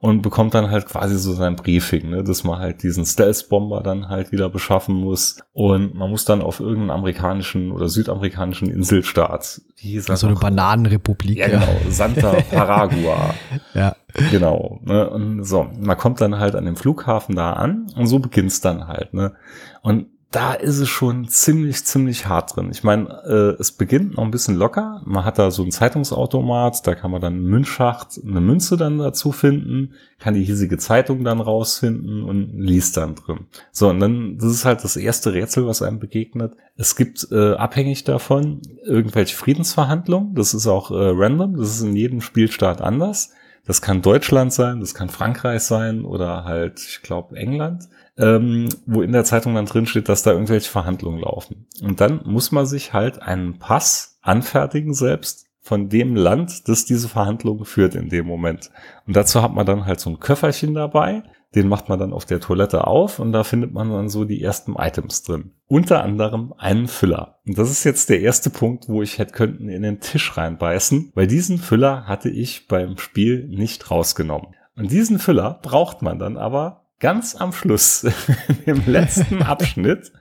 und 0.00 0.22
bekommt 0.22 0.54
dann 0.54 0.70
halt 0.70 0.86
quasi 0.86 1.18
so 1.18 1.34
sein 1.34 1.56
Briefing, 1.56 2.10
ne, 2.10 2.24
dass 2.24 2.42
man 2.42 2.58
halt 2.58 2.82
diesen 2.82 3.04
Stealth-Bomber 3.04 3.82
dann 3.82 4.08
halt 4.08 4.32
wieder 4.32 4.48
beschaffen 4.48 4.94
muss 4.94 5.38
und 5.52 5.94
man 5.94 6.10
muss 6.10 6.24
dann 6.24 6.40
auf 6.40 6.58
irgendeinen 6.60 6.90
amerikanischen 6.90 7.70
oder 7.70 7.88
südamerikanischen 7.88 8.70
Inselstaat, 8.70 9.60
wie 9.76 9.90
hieß 9.90 10.06
das? 10.06 10.20
So 10.20 10.26
eine 10.26 10.36
Bananenrepublik. 10.36 11.38
Ja, 11.38 11.48
genau, 11.48 11.76
Santa 11.90 12.32
Paragua. 12.50 13.34
ja. 13.74 13.94
Genau, 14.30 14.80
ne, 14.82 15.08
und 15.08 15.44
so, 15.44 15.68
man 15.78 15.96
kommt 15.96 16.20
dann 16.20 16.38
halt 16.38 16.54
an 16.56 16.64
dem 16.64 16.76
Flughafen 16.76 17.36
da 17.36 17.52
an 17.52 17.86
und 17.94 18.06
so 18.06 18.18
beginnt's 18.18 18.60
dann 18.60 18.88
halt, 18.88 19.14
ne, 19.14 19.34
und 19.82 20.06
da 20.30 20.54
ist 20.54 20.78
es 20.78 20.88
schon 20.88 21.26
ziemlich, 21.26 21.84
ziemlich 21.84 22.26
hart 22.26 22.54
drin. 22.54 22.68
Ich 22.70 22.84
meine, 22.84 23.08
äh, 23.24 23.60
es 23.60 23.72
beginnt 23.72 24.16
noch 24.16 24.22
ein 24.22 24.30
bisschen 24.30 24.54
locker. 24.54 25.02
Man 25.04 25.24
hat 25.24 25.40
da 25.40 25.50
so 25.50 25.62
einen 25.62 25.72
Zeitungsautomat, 25.72 26.86
da 26.86 26.94
kann 26.94 27.10
man 27.10 27.20
dann 27.20 27.34
einen 27.34 27.46
Münzschacht, 27.46 28.20
eine 28.24 28.40
Münze 28.40 28.76
dann 28.76 28.98
dazu 28.98 29.32
finden, 29.32 29.94
kann 30.20 30.34
die 30.34 30.44
hiesige 30.44 30.78
Zeitung 30.78 31.24
dann 31.24 31.40
rausfinden 31.40 32.22
und 32.22 32.52
liest 32.60 32.96
dann 32.96 33.16
drin. 33.16 33.46
So, 33.72 33.88
und 33.88 33.98
dann, 33.98 34.38
das 34.38 34.52
ist 34.52 34.64
halt 34.64 34.84
das 34.84 34.96
erste 34.96 35.32
Rätsel, 35.32 35.66
was 35.66 35.82
einem 35.82 35.98
begegnet. 35.98 36.52
Es 36.76 36.94
gibt 36.94 37.26
äh, 37.32 37.54
abhängig 37.54 38.04
davon 38.04 38.62
irgendwelche 38.84 39.36
Friedensverhandlungen. 39.36 40.36
Das 40.36 40.54
ist 40.54 40.68
auch 40.68 40.92
äh, 40.92 40.94
random, 40.94 41.56
das 41.56 41.70
ist 41.70 41.82
in 41.82 41.96
jedem 41.96 42.20
Spielstaat 42.20 42.80
anders. 42.80 43.32
Das 43.66 43.82
kann 43.82 44.00
Deutschland 44.00 44.52
sein, 44.52 44.80
das 44.80 44.94
kann 44.94 45.08
Frankreich 45.08 45.62
sein 45.62 46.04
oder 46.04 46.44
halt, 46.44 46.80
ich 46.80 47.02
glaube, 47.02 47.36
England 47.36 47.88
ähm, 48.20 48.68
wo 48.86 49.02
in 49.02 49.12
der 49.12 49.24
Zeitung 49.24 49.54
dann 49.54 49.66
drin 49.66 49.86
steht, 49.86 50.08
dass 50.08 50.22
da 50.22 50.32
irgendwelche 50.32 50.70
Verhandlungen 50.70 51.20
laufen. 51.20 51.66
Und 51.82 52.00
dann 52.00 52.20
muss 52.24 52.52
man 52.52 52.66
sich 52.66 52.92
halt 52.92 53.22
einen 53.22 53.58
Pass 53.58 54.18
anfertigen 54.22 54.94
selbst 54.94 55.46
von 55.60 55.88
dem 55.88 56.16
Land, 56.16 56.68
das 56.68 56.84
diese 56.84 57.08
Verhandlungen 57.08 57.64
führt 57.64 57.94
in 57.94 58.08
dem 58.08 58.26
Moment. 58.26 58.70
Und 59.06 59.16
dazu 59.16 59.42
hat 59.42 59.54
man 59.54 59.66
dann 59.66 59.86
halt 59.86 60.00
so 60.00 60.10
ein 60.10 60.20
Köfferchen 60.20 60.74
dabei, 60.74 61.22
den 61.54 61.68
macht 61.68 61.88
man 61.88 61.98
dann 61.98 62.12
auf 62.12 62.24
der 62.24 62.40
Toilette 62.40 62.86
auf 62.86 63.18
und 63.18 63.32
da 63.32 63.42
findet 63.42 63.72
man 63.72 63.90
dann 63.90 64.08
so 64.08 64.24
die 64.24 64.42
ersten 64.42 64.74
Items 64.76 65.22
drin. 65.22 65.52
Unter 65.66 66.02
anderem 66.02 66.54
einen 66.56 66.86
Füller. 66.86 67.40
Und 67.46 67.58
das 67.58 67.70
ist 67.70 67.84
jetzt 67.84 68.08
der 68.08 68.20
erste 68.20 68.50
Punkt, 68.50 68.88
wo 68.88 69.02
ich 69.02 69.18
hätte 69.18 69.32
könnten 69.32 69.68
in 69.68 69.82
den 69.82 70.00
Tisch 70.00 70.36
reinbeißen, 70.36 71.12
weil 71.14 71.26
diesen 71.26 71.58
Füller 71.58 72.06
hatte 72.06 72.30
ich 72.30 72.68
beim 72.68 72.98
Spiel 72.98 73.48
nicht 73.48 73.90
rausgenommen. 73.90 74.54
Und 74.76 74.92
diesen 74.92 75.18
Füller 75.18 75.58
braucht 75.62 76.02
man 76.02 76.18
dann 76.18 76.36
aber 76.36 76.79
ganz 77.00 77.34
am 77.34 77.52
Schluss, 77.52 78.06
im 78.66 78.86
letzten 78.86 79.42
Abschnitt, 79.42 80.12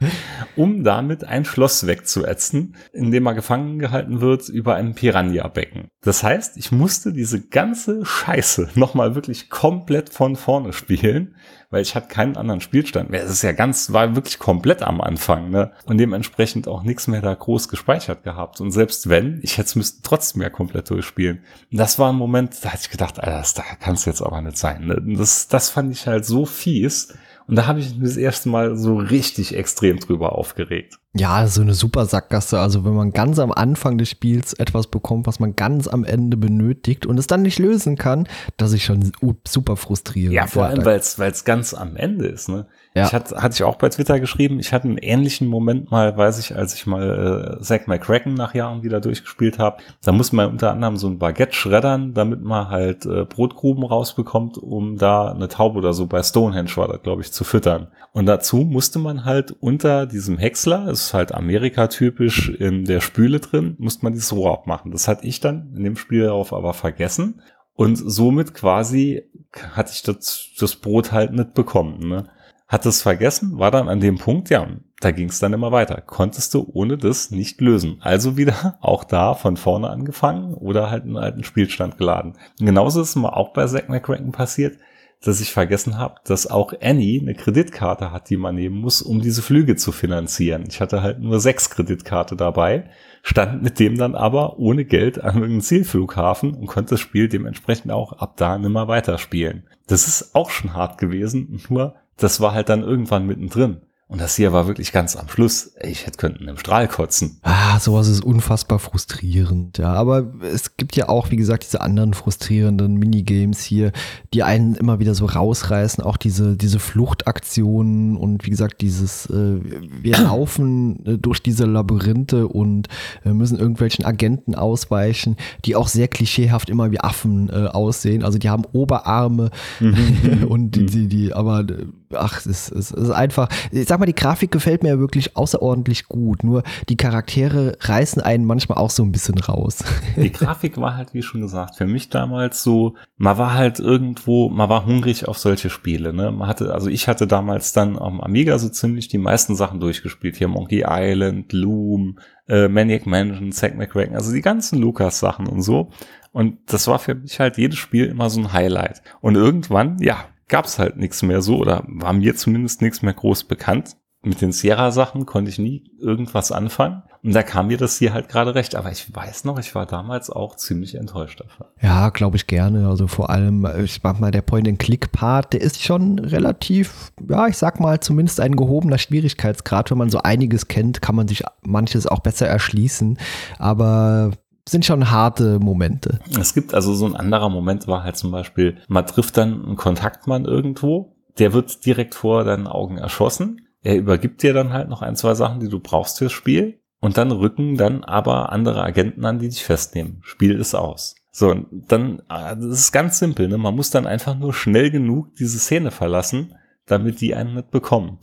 um 0.55 0.83
damit 0.83 1.23
ein 1.25 1.45
Schloss 1.45 1.85
wegzuätzen, 1.85 2.75
in 2.93 3.11
dem 3.11 3.27
er 3.27 3.35
gefangen 3.35 3.77
gehalten 3.77 4.21
wird 4.21 4.49
über 4.49 4.75
ein 4.75 4.95
Piranha-Becken. 4.95 5.89
Das 6.01 6.23
heißt, 6.23 6.57
ich 6.57 6.71
musste 6.71 7.13
diese 7.13 7.45
ganze 7.47 8.05
Scheiße 8.05 8.69
nochmal 8.75 9.13
wirklich 9.13 9.49
komplett 9.49 10.09
von 10.09 10.37
vorne 10.37 10.73
spielen, 10.73 11.35
weil 11.69 11.81
ich 11.81 11.95
hatte 11.95 12.07
keinen 12.07 12.35
anderen 12.35 12.61
Spielstand 12.61 13.09
mehr. 13.09 13.23
Es 13.23 13.31
ist 13.31 13.43
ja 13.43 13.51
ganz, 13.51 13.91
war 13.91 14.15
wirklich 14.15 14.39
komplett 14.39 14.81
am 14.81 15.01
Anfang, 15.01 15.49
ne? 15.49 15.71
Und 15.85 15.97
dementsprechend 15.97 16.67
auch 16.67 16.83
nichts 16.83 17.07
mehr 17.07 17.21
da 17.21 17.33
groß 17.33 17.67
gespeichert 17.67 18.23
gehabt. 18.23 18.59
Und 18.59 18.71
selbst 18.71 19.09
wenn, 19.09 19.39
ich 19.43 19.57
hätte 19.57 19.67
es 19.67 19.75
müssten 19.75 20.01
trotzdem 20.03 20.41
ja 20.41 20.49
komplett 20.49 20.89
durchspielen. 20.89 21.43
Und 21.71 21.77
das 21.77 21.99
war 21.99 22.11
ein 22.11 22.15
Moment, 22.17 22.63
da 22.63 22.69
hatte 22.69 22.83
ich 22.83 22.89
gedacht, 22.89 23.19
Alter, 23.19 23.37
das 23.37 23.53
da 23.53 23.63
kann 23.79 23.95
es 23.95 24.05
jetzt 24.05 24.21
aber 24.21 24.41
nicht 24.41 24.57
sein. 24.57 24.85
Ne? 24.85 25.01
Das, 25.17 25.47
das 25.47 25.69
fand 25.69 25.91
ich 25.91 26.07
halt 26.07 26.25
so 26.25 26.45
fies. 26.45 27.13
Und 27.47 27.55
da 27.55 27.65
habe 27.65 27.79
ich 27.79 27.95
mich 27.95 28.09
das 28.09 28.17
erste 28.17 28.49
Mal 28.49 28.75
so 28.75 28.97
richtig 28.97 29.55
extrem 29.55 29.99
drüber 29.99 30.33
aufgeregt. 30.33 30.99
Ja, 31.15 31.47
so 31.47 31.61
eine 31.61 31.73
super 31.73 32.05
Sackgasse. 32.05 32.59
Also 32.59 32.85
wenn 32.85 32.93
man 32.93 33.11
ganz 33.11 33.39
am 33.39 33.51
Anfang 33.51 33.97
des 33.97 34.09
Spiels 34.09 34.53
etwas 34.53 34.87
bekommt, 34.87 35.25
was 35.25 35.39
man 35.39 35.55
ganz 35.55 35.87
am 35.87 36.03
Ende 36.03 36.37
benötigt 36.37 37.07
und 37.07 37.17
es 37.17 37.25
dann 37.25 37.41
nicht 37.41 37.57
lösen 37.57 37.97
kann, 37.97 38.27
das 38.57 38.73
ist 38.73 38.83
schon 38.83 39.11
super 39.47 39.75
frustrierend. 39.75 40.33
Ja, 40.33 40.45
vor 40.45 40.65
allem, 40.65 40.85
weil 40.85 40.99
es 40.99 41.45
ganz 41.45 41.73
am 41.73 41.95
Ende 41.95 42.27
ist. 42.27 42.47
Ne? 42.47 42.67
Ja. 42.93 43.05
Ich 43.05 43.13
hatte, 43.13 43.41
hatte 43.41 43.53
ich 43.53 43.63
auch 43.63 43.77
bei 43.77 43.89
Twitter 43.89 44.19
geschrieben, 44.19 44.59
ich 44.59 44.73
hatte 44.73 44.87
einen 44.87 44.97
ähnlichen 44.97 45.47
Moment 45.47 45.89
mal, 45.89 46.15
weiß 46.15 46.37
ich, 46.39 46.55
als 46.55 46.73
ich 46.73 46.85
mal 46.85 47.57
äh, 47.59 47.63
Zack 47.63 47.87
McCracken 47.87 48.33
nach 48.33 48.53
Jahren 48.53 48.83
wieder 48.83 48.99
durchgespielt 48.99 49.57
habe. 49.57 49.77
Da 50.03 50.11
muss 50.11 50.31
man 50.31 50.49
unter 50.49 50.71
anderem 50.71 50.97
so 50.97 51.07
ein 51.07 51.17
Baguette 51.17 51.53
schreddern, 51.53 52.13
damit 52.13 52.43
man 52.43 52.69
halt 52.69 53.05
äh, 53.05 53.25
Brotgruben 53.25 53.83
rausbekommt, 53.83 54.57
um 54.57 54.97
da 54.97 55.31
eine 55.31 55.47
Taube 55.47 55.77
oder 55.77 55.93
so 55.93 56.07
bei 56.07 56.21
Stonehenge 56.21 56.75
war 56.75 56.87
das, 56.87 57.01
glaube 57.01 57.21
ich, 57.21 57.31
zu 57.31 57.43
füttern. 57.43 57.87
Und 58.11 58.25
dazu 58.25 58.57
musste 58.57 58.97
man 58.97 59.23
halt 59.23 59.51
unter 59.51 60.07
diesem 60.07 60.37
Häcksler, 60.37 60.87
ist 61.05 61.13
halt 61.13 61.33
Amerika-typisch 61.33 62.49
in 62.49 62.85
der 62.85 63.01
Spüle 63.01 63.39
drin, 63.39 63.75
musste 63.79 64.03
man 64.03 64.13
dieses 64.13 64.33
Rohr 64.33 64.53
abmachen. 64.53 64.91
Das 64.91 65.07
hatte 65.07 65.27
ich 65.27 65.39
dann 65.39 65.73
in 65.75 65.83
dem 65.83 65.95
Spiel 65.95 66.23
darauf 66.23 66.53
aber 66.53 66.73
vergessen. 66.73 67.41
Und 67.73 67.95
somit 67.95 68.53
quasi 68.53 69.23
hatte 69.71 69.91
ich 69.93 70.03
das, 70.03 70.49
das 70.59 70.75
Brot 70.75 71.11
halt 71.11 71.31
nicht 71.31 71.53
bekommen. 71.53 72.09
Ne? 72.09 72.29
hat 72.69 72.85
es 72.85 73.01
vergessen, 73.01 73.57
war 73.57 73.71
dann 73.71 73.89
an 73.89 73.99
dem 73.99 74.19
Punkt, 74.19 74.51
ja, 74.51 74.67
da 75.01 75.09
ging 75.09 75.29
es 75.29 75.39
dann 75.39 75.53
immer 75.53 75.71
weiter. 75.71 76.01
Konntest 76.01 76.53
du 76.53 76.69
ohne 76.71 76.99
das 76.99 77.31
nicht 77.31 77.59
lösen. 77.59 77.97
Also 78.01 78.37
wieder 78.37 78.77
auch 78.79 79.03
da 79.03 79.33
von 79.33 79.57
vorne 79.57 79.89
angefangen 79.89 80.53
oder 80.53 80.91
halt 80.91 81.03
einen 81.03 81.17
alten 81.17 81.43
Spielstand 81.43 81.97
geladen. 81.97 82.33
Und 82.59 82.65
genauso 82.67 83.01
ist 83.01 83.09
es 83.09 83.15
mal 83.15 83.29
auch 83.29 83.53
bei 83.53 83.65
Zack 83.65 83.89
McCracken 83.89 84.31
passiert, 84.31 84.77
dass 85.23 85.41
ich 85.41 85.51
vergessen 85.51 85.97
habe, 85.97 86.15
dass 86.23 86.47
auch 86.47 86.73
Annie 86.81 87.21
eine 87.21 87.33
Kreditkarte 87.33 88.11
hat, 88.11 88.29
die 88.29 88.37
man 88.37 88.55
nehmen 88.55 88.77
muss, 88.77 89.01
um 89.01 89.21
diese 89.21 89.41
Flüge 89.41 89.75
zu 89.75 89.91
finanzieren. 89.91 90.63
Ich 90.69 90.79
hatte 90.79 91.01
halt 91.01 91.19
nur 91.19 91.39
sechs 91.39 91.69
Kreditkarte 91.69 92.35
dabei, 92.35 92.89
stand 93.21 93.61
mit 93.61 93.79
dem 93.79 93.97
dann 93.97 94.15
aber 94.15 94.59
ohne 94.59 94.85
Geld 94.85 95.21
an 95.21 95.35
irgendeinem 95.35 95.61
Zielflughafen 95.61 96.53
und 96.53 96.67
konnte 96.67 96.91
das 96.91 97.01
Spiel 97.01 97.27
dementsprechend 97.27 97.91
auch 97.91 98.13
ab 98.13 98.37
da 98.37 98.57
nimmer 98.57 98.87
weiterspielen. 98.87 99.67
Das 99.87 100.07
ist 100.07 100.35
auch 100.35 100.49
schon 100.49 100.73
hart 100.73 100.97
gewesen, 100.97 101.61
nur 101.69 101.95
das 102.15 102.39
war 102.39 102.53
halt 102.53 102.69
dann 102.69 102.83
irgendwann 102.83 103.25
mittendrin. 103.25 103.81
Und 104.09 104.19
das 104.19 104.35
hier 104.35 104.51
war 104.51 104.65
wirklich 104.65 104.91
ganz 104.91 105.15
am 105.15 105.29
Schluss. 105.29 105.71
Ich 105.83 106.07
hätte 106.07 106.17
könnten 106.17 106.47
im 106.47 106.57
Strahl 106.57 106.87
kotzen. 106.87 107.37
Ah, 107.43 107.79
sowas 107.79 108.07
ist 108.07 108.23
unfassbar 108.23 108.79
frustrierend. 108.79 109.77
Ja, 109.77 109.93
aber 109.93 110.33
es 110.51 110.77
gibt 110.77 110.95
ja 110.95 111.09
auch, 111.09 111.29
wie 111.29 111.35
gesagt, 111.35 111.63
diese 111.63 111.81
anderen 111.81 112.15
frustrierenden 112.15 112.95
Minigames 112.95 113.61
hier, 113.61 113.91
die 114.33 114.41
einen 114.41 114.73
immer 114.73 114.99
wieder 114.99 115.13
so 115.13 115.27
rausreißen. 115.27 116.03
Auch 116.03 116.17
diese, 116.17 116.57
diese 116.57 116.79
Fluchtaktionen 116.79 118.17
und 118.17 118.47
wie 118.47 118.49
gesagt, 118.49 118.81
dieses, 118.81 119.27
äh, 119.27 119.59
wir 120.01 120.17
laufen 120.23 121.05
äh, 121.05 121.17
durch 121.19 121.43
diese 121.43 121.65
Labyrinthe 121.65 122.47
und 122.47 122.87
äh, 123.23 123.29
müssen 123.29 123.59
irgendwelchen 123.59 124.05
Agenten 124.05 124.55
ausweichen, 124.55 125.37
die 125.65 125.75
auch 125.75 125.87
sehr 125.87 126.07
klischeehaft 126.07 126.71
immer 126.71 126.89
wie 126.89 126.99
Affen 126.99 127.49
äh, 127.49 127.67
aussehen. 127.67 128.23
Also 128.23 128.39
die 128.39 128.49
haben 128.49 128.65
Oberarme 128.73 129.51
mhm. 129.79 130.45
und 130.49 130.71
die, 130.71 130.87
die, 130.87 131.07
die, 131.07 131.33
aber 131.33 131.59
äh, 131.59 131.85
ach, 132.13 132.45
es, 132.45 132.71
es 132.71 132.91
ist 132.91 133.09
einfach, 133.09 133.49
ich 133.71 133.87
sag 133.87 133.99
mal, 133.99 134.05
die 134.05 134.15
Grafik 134.15 134.51
gefällt 134.51 134.83
mir 134.83 134.99
wirklich 134.99 135.35
außerordentlich 135.35 136.07
gut. 136.07 136.43
Nur 136.43 136.63
die 136.89 136.97
Charaktere 136.97 137.77
reißen 137.79 138.21
einen 138.21 138.45
manchmal 138.45 138.77
auch 138.77 138.89
so 138.89 139.03
ein 139.03 139.11
bisschen 139.11 139.37
raus. 139.39 139.83
Die 140.15 140.31
Grafik 140.31 140.77
war 140.77 140.95
halt, 140.95 141.13
wie 141.13 141.21
schon 141.21 141.41
gesagt, 141.41 141.75
für 141.75 141.85
mich 141.85 142.09
damals 142.09 142.63
so, 142.63 142.95
man 143.17 143.37
war 143.37 143.53
halt 143.53 143.79
irgendwo, 143.79 144.49
man 144.49 144.69
war 144.69 144.85
hungrig 144.85 145.27
auf 145.27 145.37
solche 145.37 145.69
Spiele, 145.69 146.13
ne? 146.13 146.31
Man 146.31 146.47
hatte, 146.47 146.73
also 146.73 146.89
ich 146.89 147.07
hatte 147.07 147.27
damals 147.27 147.73
dann 147.73 147.97
am 147.97 148.21
Amiga 148.21 148.57
so 148.57 148.69
ziemlich 148.69 149.07
die 149.07 149.17
meisten 149.17 149.55
Sachen 149.55 149.79
durchgespielt. 149.79 150.37
Hier 150.37 150.47
Monkey 150.47 150.83
Island, 150.87 151.53
Loom, 151.53 152.19
äh, 152.47 152.67
Maniac 152.67 153.05
Mansion, 153.05 153.51
Zack 153.51 153.77
McCracken, 153.77 154.15
also 154.15 154.31
die 154.33 154.41
ganzen 154.41 154.79
Lucas-Sachen 154.79 155.47
und 155.47 155.61
so. 155.61 155.91
Und 156.31 156.57
das 156.67 156.87
war 156.87 156.99
für 156.99 157.15
mich 157.15 157.39
halt 157.39 157.57
jedes 157.57 157.79
Spiel 157.79 158.05
immer 158.05 158.29
so 158.29 158.39
ein 158.39 158.53
Highlight. 158.53 159.01
Und 159.21 159.35
irgendwann, 159.35 159.97
ja, 159.99 160.25
gab 160.49 160.65
es 160.65 160.79
halt 160.79 160.97
nichts 160.97 161.21
mehr 161.21 161.41
so 161.41 161.57
oder 161.57 161.83
war 161.87 162.13
mir 162.13 162.35
zumindest 162.35 162.81
nichts 162.81 163.01
mehr 163.01 163.13
groß 163.13 163.45
bekannt. 163.45 163.95
Mit 164.21 164.41
den 164.41 164.51
Sierra-Sachen 164.51 165.25
konnte 165.25 165.49
ich 165.49 165.59
nie 165.59 165.89
irgendwas 165.97 166.51
anfangen. 166.51 167.03
Und 167.23 167.33
da 167.33 167.41
kam 167.41 167.67
mir 167.67 167.77
das 167.77 167.97
hier 167.97 168.13
halt 168.13 168.27
gerade 168.27 168.53
recht. 168.53 168.75
Aber 168.75 168.91
ich 168.91 169.15
weiß 169.15 169.45
noch, 169.45 169.57
ich 169.59 169.75
war 169.75 169.85
damals 169.85 170.29
auch 170.29 170.57
ziemlich 170.57 170.95
enttäuscht 170.95 171.39
davon. 171.39 171.67
Ja, 171.81 172.09
glaube 172.09 172.35
ich 172.35 172.45
gerne. 172.45 172.89
Also 172.89 173.07
vor 173.07 173.29
allem, 173.29 173.65
ich 173.81 174.03
mach 174.03 174.19
mal, 174.19 174.31
der 174.31 174.41
Point-and-Click-Part, 174.41 175.53
der 175.53 175.61
ist 175.61 175.81
schon 175.81 176.19
relativ, 176.19 177.13
ja, 177.29 177.47
ich 177.47 177.57
sag 177.57 177.79
mal, 177.79 178.01
zumindest 178.01 178.41
ein 178.41 178.57
gehobener 178.57 178.97
Schwierigkeitsgrad. 178.97 179.89
Wenn 179.89 179.97
man 179.97 180.09
so 180.09 180.19
einiges 180.19 180.67
kennt, 180.67 181.01
kann 181.01 181.15
man 181.15 181.29
sich 181.29 181.43
manches 181.61 182.05
auch 182.05 182.19
besser 182.19 182.47
erschließen. 182.47 183.17
Aber 183.57 184.31
sind 184.71 184.85
schon 184.85 185.09
harte 185.11 185.59
Momente. 185.59 186.19
Es 186.39 186.53
gibt 186.53 186.73
also 186.73 186.93
so 186.93 187.05
ein 187.05 187.15
anderer 187.15 187.49
Moment 187.49 187.87
war 187.87 188.03
halt 188.03 188.17
zum 188.17 188.31
Beispiel, 188.31 188.77
man 188.87 189.05
trifft 189.05 189.37
dann 189.37 189.65
einen 189.65 189.75
Kontaktmann 189.75 190.45
irgendwo, 190.45 191.15
der 191.37 191.53
wird 191.53 191.85
direkt 191.85 192.15
vor 192.15 192.43
deinen 192.43 192.67
Augen 192.67 192.97
erschossen. 192.97 193.67
Er 193.81 193.95
übergibt 193.95 194.43
dir 194.43 194.53
dann 194.53 194.73
halt 194.73 194.89
noch 194.89 195.01
ein, 195.01 195.15
zwei 195.15 195.33
Sachen, 195.33 195.59
die 195.59 195.69
du 195.69 195.79
brauchst 195.79 196.17
fürs 196.17 196.33
Spiel. 196.33 196.79
Und 197.01 197.17
dann 197.17 197.31
rücken 197.31 197.77
dann 197.77 198.03
aber 198.03 198.51
andere 198.51 198.83
Agenten 198.83 199.23
an, 199.23 199.39
die 199.39 199.47
dich 199.47 199.63
festnehmen. 199.63 200.19
Spiel 200.21 200.59
ist 200.59 200.75
aus. 200.75 201.15
So, 201.31 201.55
dann, 201.71 202.21
ah, 202.27 202.55
das 202.55 202.79
ist 202.79 202.91
ganz 202.91 203.19
simpel, 203.19 203.47
ne? 203.47 203.57
Man 203.57 203.75
muss 203.75 203.89
dann 203.89 204.05
einfach 204.05 204.35
nur 204.35 204.53
schnell 204.53 204.91
genug 204.91 205.35
diese 205.35 205.59
Szene 205.59 205.91
verlassen, 205.91 206.55
damit 206.85 207.21
die 207.21 207.35
einen 207.35 207.55
nicht 207.55 207.71
bekommen. 207.71 208.17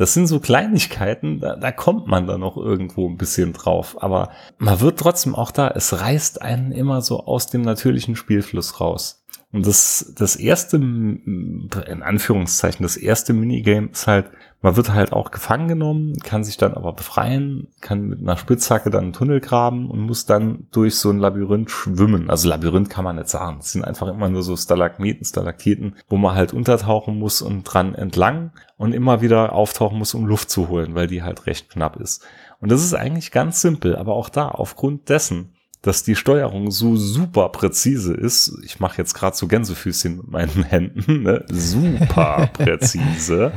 Das 0.00 0.14
sind 0.14 0.28
so 0.28 0.40
Kleinigkeiten, 0.40 1.40
da, 1.40 1.56
da 1.56 1.72
kommt 1.72 2.06
man 2.06 2.26
dann 2.26 2.40
noch 2.40 2.56
irgendwo 2.56 3.06
ein 3.06 3.18
bisschen 3.18 3.52
drauf. 3.52 4.02
Aber 4.02 4.30
man 4.56 4.80
wird 4.80 4.98
trotzdem 4.98 5.34
auch 5.34 5.50
da, 5.50 5.68
es 5.68 6.00
reißt 6.00 6.40
einen 6.40 6.72
immer 6.72 7.02
so 7.02 7.26
aus 7.26 7.48
dem 7.48 7.60
natürlichen 7.60 8.16
Spielfluss 8.16 8.80
raus. 8.80 9.26
Und 9.52 9.66
das, 9.66 10.14
das 10.16 10.36
erste, 10.36 10.78
in 10.78 12.02
Anführungszeichen, 12.02 12.82
das 12.82 12.96
erste 12.96 13.34
Minigame 13.34 13.90
ist 13.92 14.06
halt, 14.06 14.30
man 14.62 14.76
wird 14.76 14.92
halt 14.92 15.12
auch 15.12 15.30
gefangen 15.30 15.68
genommen, 15.68 16.18
kann 16.22 16.44
sich 16.44 16.58
dann 16.58 16.74
aber 16.74 16.92
befreien, 16.92 17.68
kann 17.80 18.02
mit 18.02 18.20
einer 18.20 18.36
Spitzhacke 18.36 18.90
dann 18.90 19.04
einen 19.04 19.12
Tunnel 19.12 19.40
graben 19.40 19.90
und 19.90 20.00
muss 20.00 20.26
dann 20.26 20.66
durch 20.70 20.96
so 20.96 21.10
ein 21.10 21.18
Labyrinth 21.18 21.70
schwimmen. 21.70 22.28
Also 22.28 22.48
Labyrinth 22.48 22.90
kann 22.90 23.04
man 23.04 23.16
nicht 23.16 23.28
sagen. 23.28 23.58
Es 23.60 23.72
sind 23.72 23.84
einfach 23.84 24.08
immer 24.08 24.28
nur 24.28 24.42
so 24.42 24.56
Stalagmiten, 24.56 25.24
Stalaktiten, 25.24 25.96
wo 26.08 26.18
man 26.18 26.34
halt 26.34 26.52
untertauchen 26.52 27.18
muss 27.18 27.40
und 27.40 27.64
dran 27.64 27.94
entlang 27.94 28.52
und 28.76 28.92
immer 28.92 29.22
wieder 29.22 29.54
auftauchen 29.54 29.98
muss, 29.98 30.14
um 30.14 30.26
Luft 30.26 30.50
zu 30.50 30.68
holen, 30.68 30.94
weil 30.94 31.06
die 31.06 31.22
halt 31.22 31.46
recht 31.46 31.70
knapp 31.70 31.96
ist. 31.96 32.22
Und 32.60 32.70
das 32.70 32.84
ist 32.84 32.94
eigentlich 32.94 33.30
ganz 33.30 33.62
simpel, 33.62 33.96
aber 33.96 34.14
auch 34.14 34.28
da, 34.28 34.48
aufgrund 34.48 35.08
dessen, 35.08 35.54
dass 35.82 36.02
die 36.02 36.16
Steuerung 36.16 36.70
so 36.70 36.96
super 36.96 37.48
präzise 37.48 38.12
ist. 38.12 38.58
Ich 38.64 38.80
mache 38.80 38.98
jetzt 38.98 39.14
gerade 39.14 39.34
so 39.36 39.46
Gänsefüßchen 39.46 40.18
mit 40.18 40.30
meinen 40.30 40.62
Händen, 40.68 41.22
ne? 41.22 41.44
super 41.48 42.50
präzise. 42.52 43.52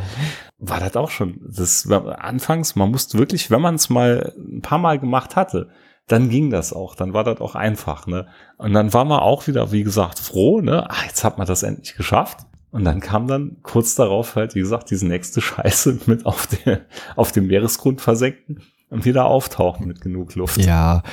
War 0.65 0.79
das 0.79 0.95
auch 0.95 1.09
schon. 1.09 1.41
Das 1.45 1.89
anfangs, 1.91 2.77
man 2.77 2.89
musste 2.89 3.17
wirklich, 3.17 3.51
wenn 3.51 3.59
man 3.59 3.75
es 3.75 3.89
mal 3.89 4.33
ein 4.37 4.61
paar 4.61 4.77
Mal 4.77 4.97
gemacht 4.97 5.35
hatte, 5.35 5.69
dann 6.07 6.29
ging 6.29 6.49
das 6.49 6.71
auch, 6.71 6.95
dann 6.95 7.13
war 7.13 7.25
das 7.25 7.41
auch 7.41 7.55
einfach, 7.55 8.07
ne? 8.07 8.27
Und 8.57 8.73
dann 8.73 8.93
war 8.93 9.03
man 9.03 9.19
auch 9.19 9.47
wieder, 9.47 9.73
wie 9.73 9.83
gesagt, 9.83 10.19
froh, 10.19 10.61
ne? 10.61 10.85
Ach, 10.89 11.05
jetzt 11.05 11.23
hat 11.25 11.37
man 11.37 11.47
das 11.47 11.63
endlich 11.63 11.95
geschafft. 11.95 12.45
Und 12.71 12.85
dann 12.85 13.01
kam 13.01 13.27
dann 13.27 13.57
kurz 13.61 13.95
darauf 13.95 14.35
halt, 14.35 14.55
wie 14.55 14.61
gesagt, 14.61 14.89
diese 14.89 15.05
nächste 15.05 15.41
Scheiße 15.41 15.99
mit 16.05 16.25
auf, 16.25 16.47
der, 16.47 16.81
auf 17.17 17.33
dem 17.33 17.47
Meeresgrund 17.47 17.99
versenken 17.99 18.61
und 18.89 19.03
wieder 19.03 19.25
auftauchen 19.25 19.85
mit 19.85 19.99
genug 19.99 20.33
Luft. 20.35 20.57
Ja, 20.57 21.03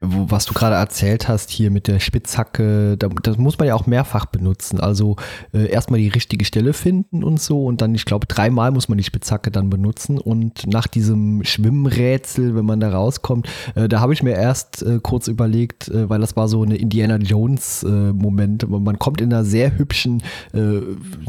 wo, 0.00 0.30
was 0.30 0.46
du 0.46 0.54
gerade 0.54 0.76
erzählt 0.76 1.28
hast 1.28 1.50
hier 1.50 1.70
mit 1.70 1.88
der 1.88 1.98
Spitzhacke, 1.98 2.96
da, 2.96 3.08
das 3.08 3.36
muss 3.36 3.58
man 3.58 3.66
ja 3.66 3.74
auch 3.74 3.86
mehrfach 3.86 4.26
benutzen. 4.26 4.78
Also 4.78 5.16
äh, 5.52 5.66
erstmal 5.66 5.98
die 5.98 6.08
richtige 6.08 6.44
Stelle 6.44 6.72
finden 6.72 7.24
und 7.24 7.40
so 7.40 7.64
und 7.64 7.80
dann, 7.80 7.94
ich 7.94 8.04
glaube, 8.04 8.26
dreimal 8.26 8.70
muss 8.70 8.88
man 8.88 8.98
die 8.98 9.04
Spitzhacke 9.04 9.50
dann 9.50 9.70
benutzen 9.70 10.18
und 10.18 10.66
nach 10.68 10.86
diesem 10.86 11.42
Schwimmrätsel, 11.44 12.54
wenn 12.54 12.64
man 12.64 12.78
da 12.78 12.90
rauskommt, 12.90 13.48
äh, 13.74 13.88
da 13.88 14.00
habe 14.00 14.12
ich 14.12 14.22
mir 14.22 14.36
erst 14.36 14.82
äh, 14.82 15.00
kurz 15.02 15.26
überlegt, 15.26 15.88
äh, 15.88 16.08
weil 16.08 16.20
das 16.20 16.36
war 16.36 16.46
so 16.46 16.62
eine 16.62 16.76
Indiana 16.76 17.16
Jones 17.16 17.82
äh, 17.82 17.88
Moment. 17.88 18.68
Man 18.68 18.98
kommt 19.00 19.20
in 19.20 19.32
einer 19.32 19.44
sehr 19.44 19.76
hübschen 19.76 20.22
äh, 20.52 20.80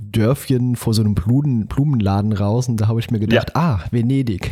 Dörfchen 0.02 0.76
vor 0.76 0.94
so 0.94 1.02
einem 1.02 1.16
Blumen, 1.16 1.66
Blumenladen 1.66 2.34
raus 2.34 2.70
und 2.70 2.80
da 2.80 2.88
habe 2.88 3.00
ich 3.00 3.10
mir 3.10 3.20
gedacht, 3.20 3.52
ja. 3.56 3.62
ah, 3.62 3.80
Venedig. 3.90 4.52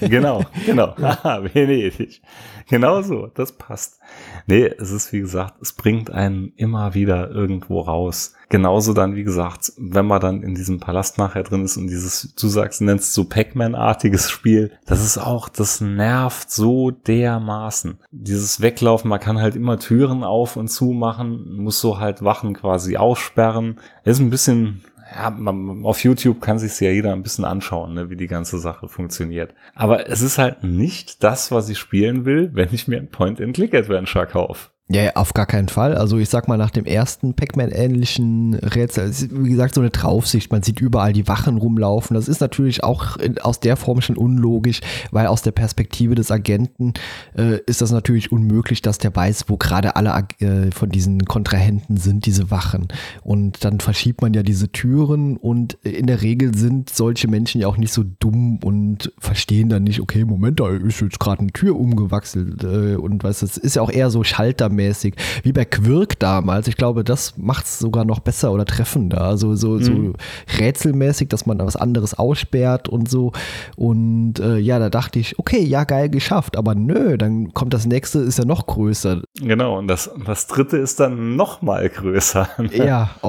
genau, 0.00 0.44
genau, 0.64 0.94
Venedig. 1.52 2.22
Genau 2.68 3.00
so, 3.02 3.28
das 3.34 3.47
passt. 3.52 3.98
Nee, 4.46 4.66
es 4.78 4.90
ist 4.90 5.12
wie 5.12 5.20
gesagt, 5.20 5.54
es 5.60 5.72
bringt 5.72 6.10
einen 6.10 6.52
immer 6.56 6.94
wieder 6.94 7.30
irgendwo 7.30 7.80
raus. 7.80 8.34
Genauso 8.50 8.94
dann, 8.94 9.14
wie 9.14 9.24
gesagt, 9.24 9.72
wenn 9.76 10.06
man 10.06 10.20
dann 10.20 10.42
in 10.42 10.54
diesem 10.54 10.80
Palast 10.80 11.18
nachher 11.18 11.42
drin 11.42 11.64
ist 11.64 11.76
und 11.76 11.88
dieses, 11.88 12.34
du 12.34 12.48
sagst, 12.48 12.80
nennst 12.80 13.12
so 13.12 13.24
Pac-Man-artiges 13.24 14.30
Spiel, 14.30 14.72
das 14.86 15.04
ist 15.04 15.18
auch, 15.18 15.50
das 15.50 15.82
nervt 15.82 16.50
so 16.50 16.90
dermaßen. 16.90 17.98
Dieses 18.10 18.62
Weglaufen, 18.62 19.10
man 19.10 19.20
kann 19.20 19.40
halt 19.40 19.54
immer 19.54 19.78
Türen 19.78 20.24
auf 20.24 20.56
und 20.56 20.68
zu 20.68 20.86
machen, 20.86 21.56
muss 21.56 21.80
so 21.80 21.98
halt 21.98 22.24
Wachen 22.24 22.54
quasi 22.54 22.96
aussperren. 22.96 23.80
Ist 24.04 24.18
ein 24.18 24.30
bisschen 24.30 24.82
ja, 25.14 25.30
man, 25.30 25.84
auf 25.84 26.02
YouTube 26.02 26.40
kann 26.40 26.58
sich 26.58 26.78
ja 26.80 26.90
jeder 26.90 27.12
ein 27.12 27.22
bisschen 27.22 27.44
anschauen, 27.44 27.94
ne, 27.94 28.10
wie 28.10 28.16
die 28.16 28.26
ganze 28.26 28.58
Sache 28.58 28.88
funktioniert. 28.88 29.54
Aber 29.74 30.08
es 30.08 30.20
ist 30.20 30.38
halt 30.38 30.64
nicht 30.64 31.22
das, 31.22 31.50
was 31.50 31.68
ich 31.68 31.78
spielen 31.78 32.24
will, 32.24 32.50
wenn 32.52 32.68
ich 32.72 32.88
mir 32.88 32.98
ein 32.98 33.10
Point-and-Click-Adventure 33.10 34.26
kaufe. 34.26 34.70
Ja, 34.90 35.16
auf 35.16 35.34
gar 35.34 35.44
keinen 35.44 35.68
Fall. 35.68 35.94
Also 35.94 36.16
ich 36.16 36.30
sag 36.30 36.48
mal, 36.48 36.56
nach 36.56 36.70
dem 36.70 36.86
ersten 36.86 37.34
Pac-Man-ähnlichen 37.34 38.54
Rätsel, 38.54 39.10
ist 39.10 39.28
wie 39.30 39.50
gesagt 39.50 39.74
so 39.74 39.82
eine 39.82 39.90
Draufsicht, 39.90 40.50
man 40.50 40.62
sieht 40.62 40.80
überall 40.80 41.12
die 41.12 41.28
Wachen 41.28 41.58
rumlaufen. 41.58 42.14
Das 42.14 42.26
ist 42.26 42.40
natürlich 42.40 42.82
auch 42.82 43.18
in, 43.18 43.36
aus 43.36 43.60
der 43.60 43.76
Form 43.76 44.00
schon 44.00 44.16
unlogisch, 44.16 44.80
weil 45.10 45.26
aus 45.26 45.42
der 45.42 45.50
Perspektive 45.50 46.14
des 46.14 46.30
Agenten 46.30 46.94
äh, 47.36 47.58
ist 47.66 47.82
das 47.82 47.90
natürlich 47.90 48.32
unmöglich, 48.32 48.80
dass 48.80 48.96
der 48.96 49.14
weiß, 49.14 49.44
wo 49.48 49.58
gerade 49.58 49.94
alle 49.94 50.24
äh, 50.40 50.70
von 50.70 50.88
diesen 50.88 51.26
Kontrahenten 51.26 51.98
sind, 51.98 52.24
diese 52.24 52.50
Wachen. 52.50 52.88
Und 53.22 53.66
dann 53.66 53.80
verschiebt 53.80 54.22
man 54.22 54.32
ja 54.32 54.42
diese 54.42 54.72
Türen 54.72 55.36
und 55.36 55.74
in 55.82 56.06
der 56.06 56.22
Regel 56.22 56.56
sind 56.56 56.88
solche 56.88 57.28
Menschen 57.28 57.60
ja 57.60 57.66
auch 57.66 57.76
nicht 57.76 57.92
so 57.92 58.04
dumm 58.20 58.60
und 58.64 59.12
verstehen 59.18 59.68
dann 59.68 59.84
nicht, 59.84 60.00
okay, 60.00 60.24
Moment, 60.24 60.60
da 60.60 60.70
ist 60.70 61.02
jetzt 61.02 61.20
gerade 61.20 61.40
eine 61.40 61.52
Tür 61.52 61.78
umgewachselt 61.78 62.64
äh, 62.64 62.96
und 62.96 63.22
was, 63.22 63.40
das 63.40 63.58
ist 63.58 63.76
ja 63.76 63.82
auch 63.82 63.90
eher 63.90 64.08
so 64.08 64.24
Schalter 64.24 64.77
mäßig, 64.78 65.14
wie 65.42 65.52
bei 65.52 65.64
Quirk 65.64 66.18
damals. 66.18 66.68
Ich 66.68 66.76
glaube, 66.76 67.04
das 67.04 67.36
macht 67.36 67.66
es 67.66 67.78
sogar 67.78 68.04
noch 68.04 68.20
besser 68.20 68.52
oder 68.52 68.64
treffender. 68.64 69.20
Also 69.20 69.54
so, 69.56 69.78
so 69.78 69.92
mhm. 69.92 70.14
rätselmäßig, 70.58 71.28
dass 71.28 71.46
man 71.46 71.58
was 71.58 71.76
anderes 71.76 72.14
aussperrt 72.14 72.88
und 72.88 73.10
so. 73.10 73.32
Und 73.76 74.38
äh, 74.38 74.58
ja, 74.58 74.78
da 74.78 74.88
dachte 74.88 75.18
ich, 75.18 75.38
okay, 75.38 75.62
ja, 75.62 75.84
geil 75.84 76.08
geschafft. 76.08 76.56
Aber 76.56 76.74
nö, 76.74 77.18
dann 77.18 77.52
kommt 77.52 77.74
das 77.74 77.86
nächste, 77.86 78.20
ist 78.20 78.38
ja 78.38 78.44
noch 78.44 78.66
größer. 78.66 79.22
Genau, 79.40 79.78
und 79.78 79.88
das, 79.88 80.10
das 80.24 80.46
dritte 80.46 80.78
ist 80.78 81.00
dann 81.00 81.36
noch 81.36 81.60
mal 81.60 81.88
größer. 81.88 82.48
ja, 82.72 83.10
oh, 83.22 83.28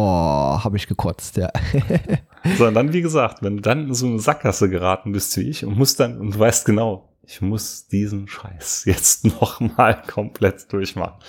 habe 0.63 0.77
ich 0.77 0.87
gekotzt, 0.87 1.37
ja. 1.37 1.49
so, 2.57 2.67
und 2.67 2.75
dann, 2.75 2.93
wie 2.93 3.01
gesagt, 3.01 3.41
wenn 3.41 3.57
du 3.57 3.61
dann 3.61 3.87
in 3.87 3.93
so 3.93 4.05
eine 4.05 4.19
Sackgasse 4.19 4.69
geraten 4.69 5.11
bist 5.11 5.35
wie 5.37 5.49
ich 5.49 5.65
und 5.65 5.77
musst 5.77 5.99
dann, 5.99 6.19
und 6.19 6.35
du 6.35 6.39
weißt 6.39 6.65
genau, 6.65 7.08
ich 7.29 7.41
muss 7.41 7.85
diesen 7.85 8.27
Scheiß 8.27 8.83
jetzt 8.85 9.25
noch 9.25 9.59
mal 9.59 10.01
komplett 10.01 10.73
durchmachen. 10.73 11.19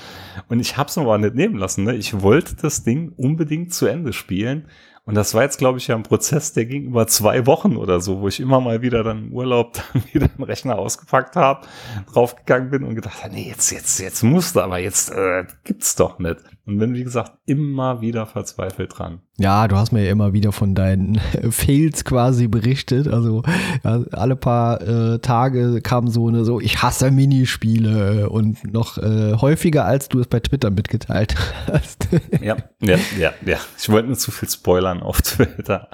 Und 0.49 0.59
ich 0.59 0.79
hab's 0.79 0.97
mir 0.97 1.03
aber 1.03 1.19
nicht 1.19 1.35
nehmen 1.35 1.57
lassen. 1.57 1.85
Ne? 1.85 1.95
Ich 1.95 2.23
wollte 2.23 2.57
das 2.57 2.83
Ding 2.83 3.13
unbedingt 3.17 3.75
zu 3.75 3.87
Ende 3.87 4.15
spielen. 4.15 4.67
Und 5.05 5.15
das 5.15 5.35
war 5.35 5.43
jetzt, 5.43 5.59
glaube 5.59 5.79
ich, 5.79 5.89
ja 5.89 5.97
ein 5.97 6.03
Prozess, 6.03 6.53
der 6.53 6.65
ging 6.67 6.85
über 6.85 7.07
zwei 7.07 7.47
Wochen 7.47 7.77
oder 7.77 8.01
so, 8.01 8.21
wo 8.21 8.29
ich 8.29 8.41
immer 8.41 8.61
mal 8.61 8.81
wieder 8.81 9.03
dann 9.03 9.27
im 9.27 9.33
Urlaub 9.33 9.75
dann 9.93 10.05
wieder 10.13 10.29
den 10.29 10.45
Rechner 10.45 10.79
ausgepackt 10.79 11.37
habe, 11.37 11.67
draufgegangen 12.13 12.71
bin 12.71 12.85
und 12.85 12.95
gedacht 12.95 13.19
nee, 13.31 13.49
jetzt, 13.49 13.71
jetzt, 13.71 13.99
jetzt 13.99 14.23
musste, 14.23 14.63
aber 14.63 14.79
jetzt 14.79 15.11
äh, 15.11 15.45
gibt's 15.65 15.97
doch 15.97 16.19
nicht. 16.19 16.39
Und 16.71 16.79
bin, 16.79 16.95
wie 16.95 17.03
gesagt, 17.03 17.33
immer 17.47 18.01
wieder 18.01 18.27
verzweifelt 18.27 18.97
dran. 18.97 19.23
Ja, 19.39 19.67
du 19.67 19.75
hast 19.75 19.91
mir 19.91 20.05
ja 20.05 20.13
immer 20.13 20.33
wieder 20.33 20.53
von 20.53 20.77
deinen 20.77 21.19
Fails 21.51 22.05
quasi 22.05 22.47
berichtet. 22.47 23.09
Also 23.09 23.43
ja, 23.83 24.05
alle 24.13 24.37
paar 24.37 24.81
äh, 24.81 25.19
Tage 25.19 25.81
kam 25.81 26.07
so 26.07 26.29
eine 26.29 26.45
so, 26.45 26.61
ich 26.61 26.81
hasse 26.81 27.11
Minispiele 27.11 28.31
und 28.31 28.73
noch 28.73 28.99
äh, 28.99 29.35
häufiger, 29.35 29.85
als 29.85 30.09
du 30.09 30.21
es 30.21 30.29
bei 30.29 30.39
Twitter 30.39 30.71
mitgeteilt 30.71 31.35
hast. 31.67 32.07
ja, 32.41 32.57
ja, 32.81 32.99
ja, 33.19 33.33
ja. 33.45 33.59
Ich 33.77 33.89
wollte 33.89 34.09
nicht 34.11 34.21
zu 34.21 34.31
viel 34.31 34.49
spoilern 34.49 35.03
auf 35.03 35.23
Twitter. 35.23 35.89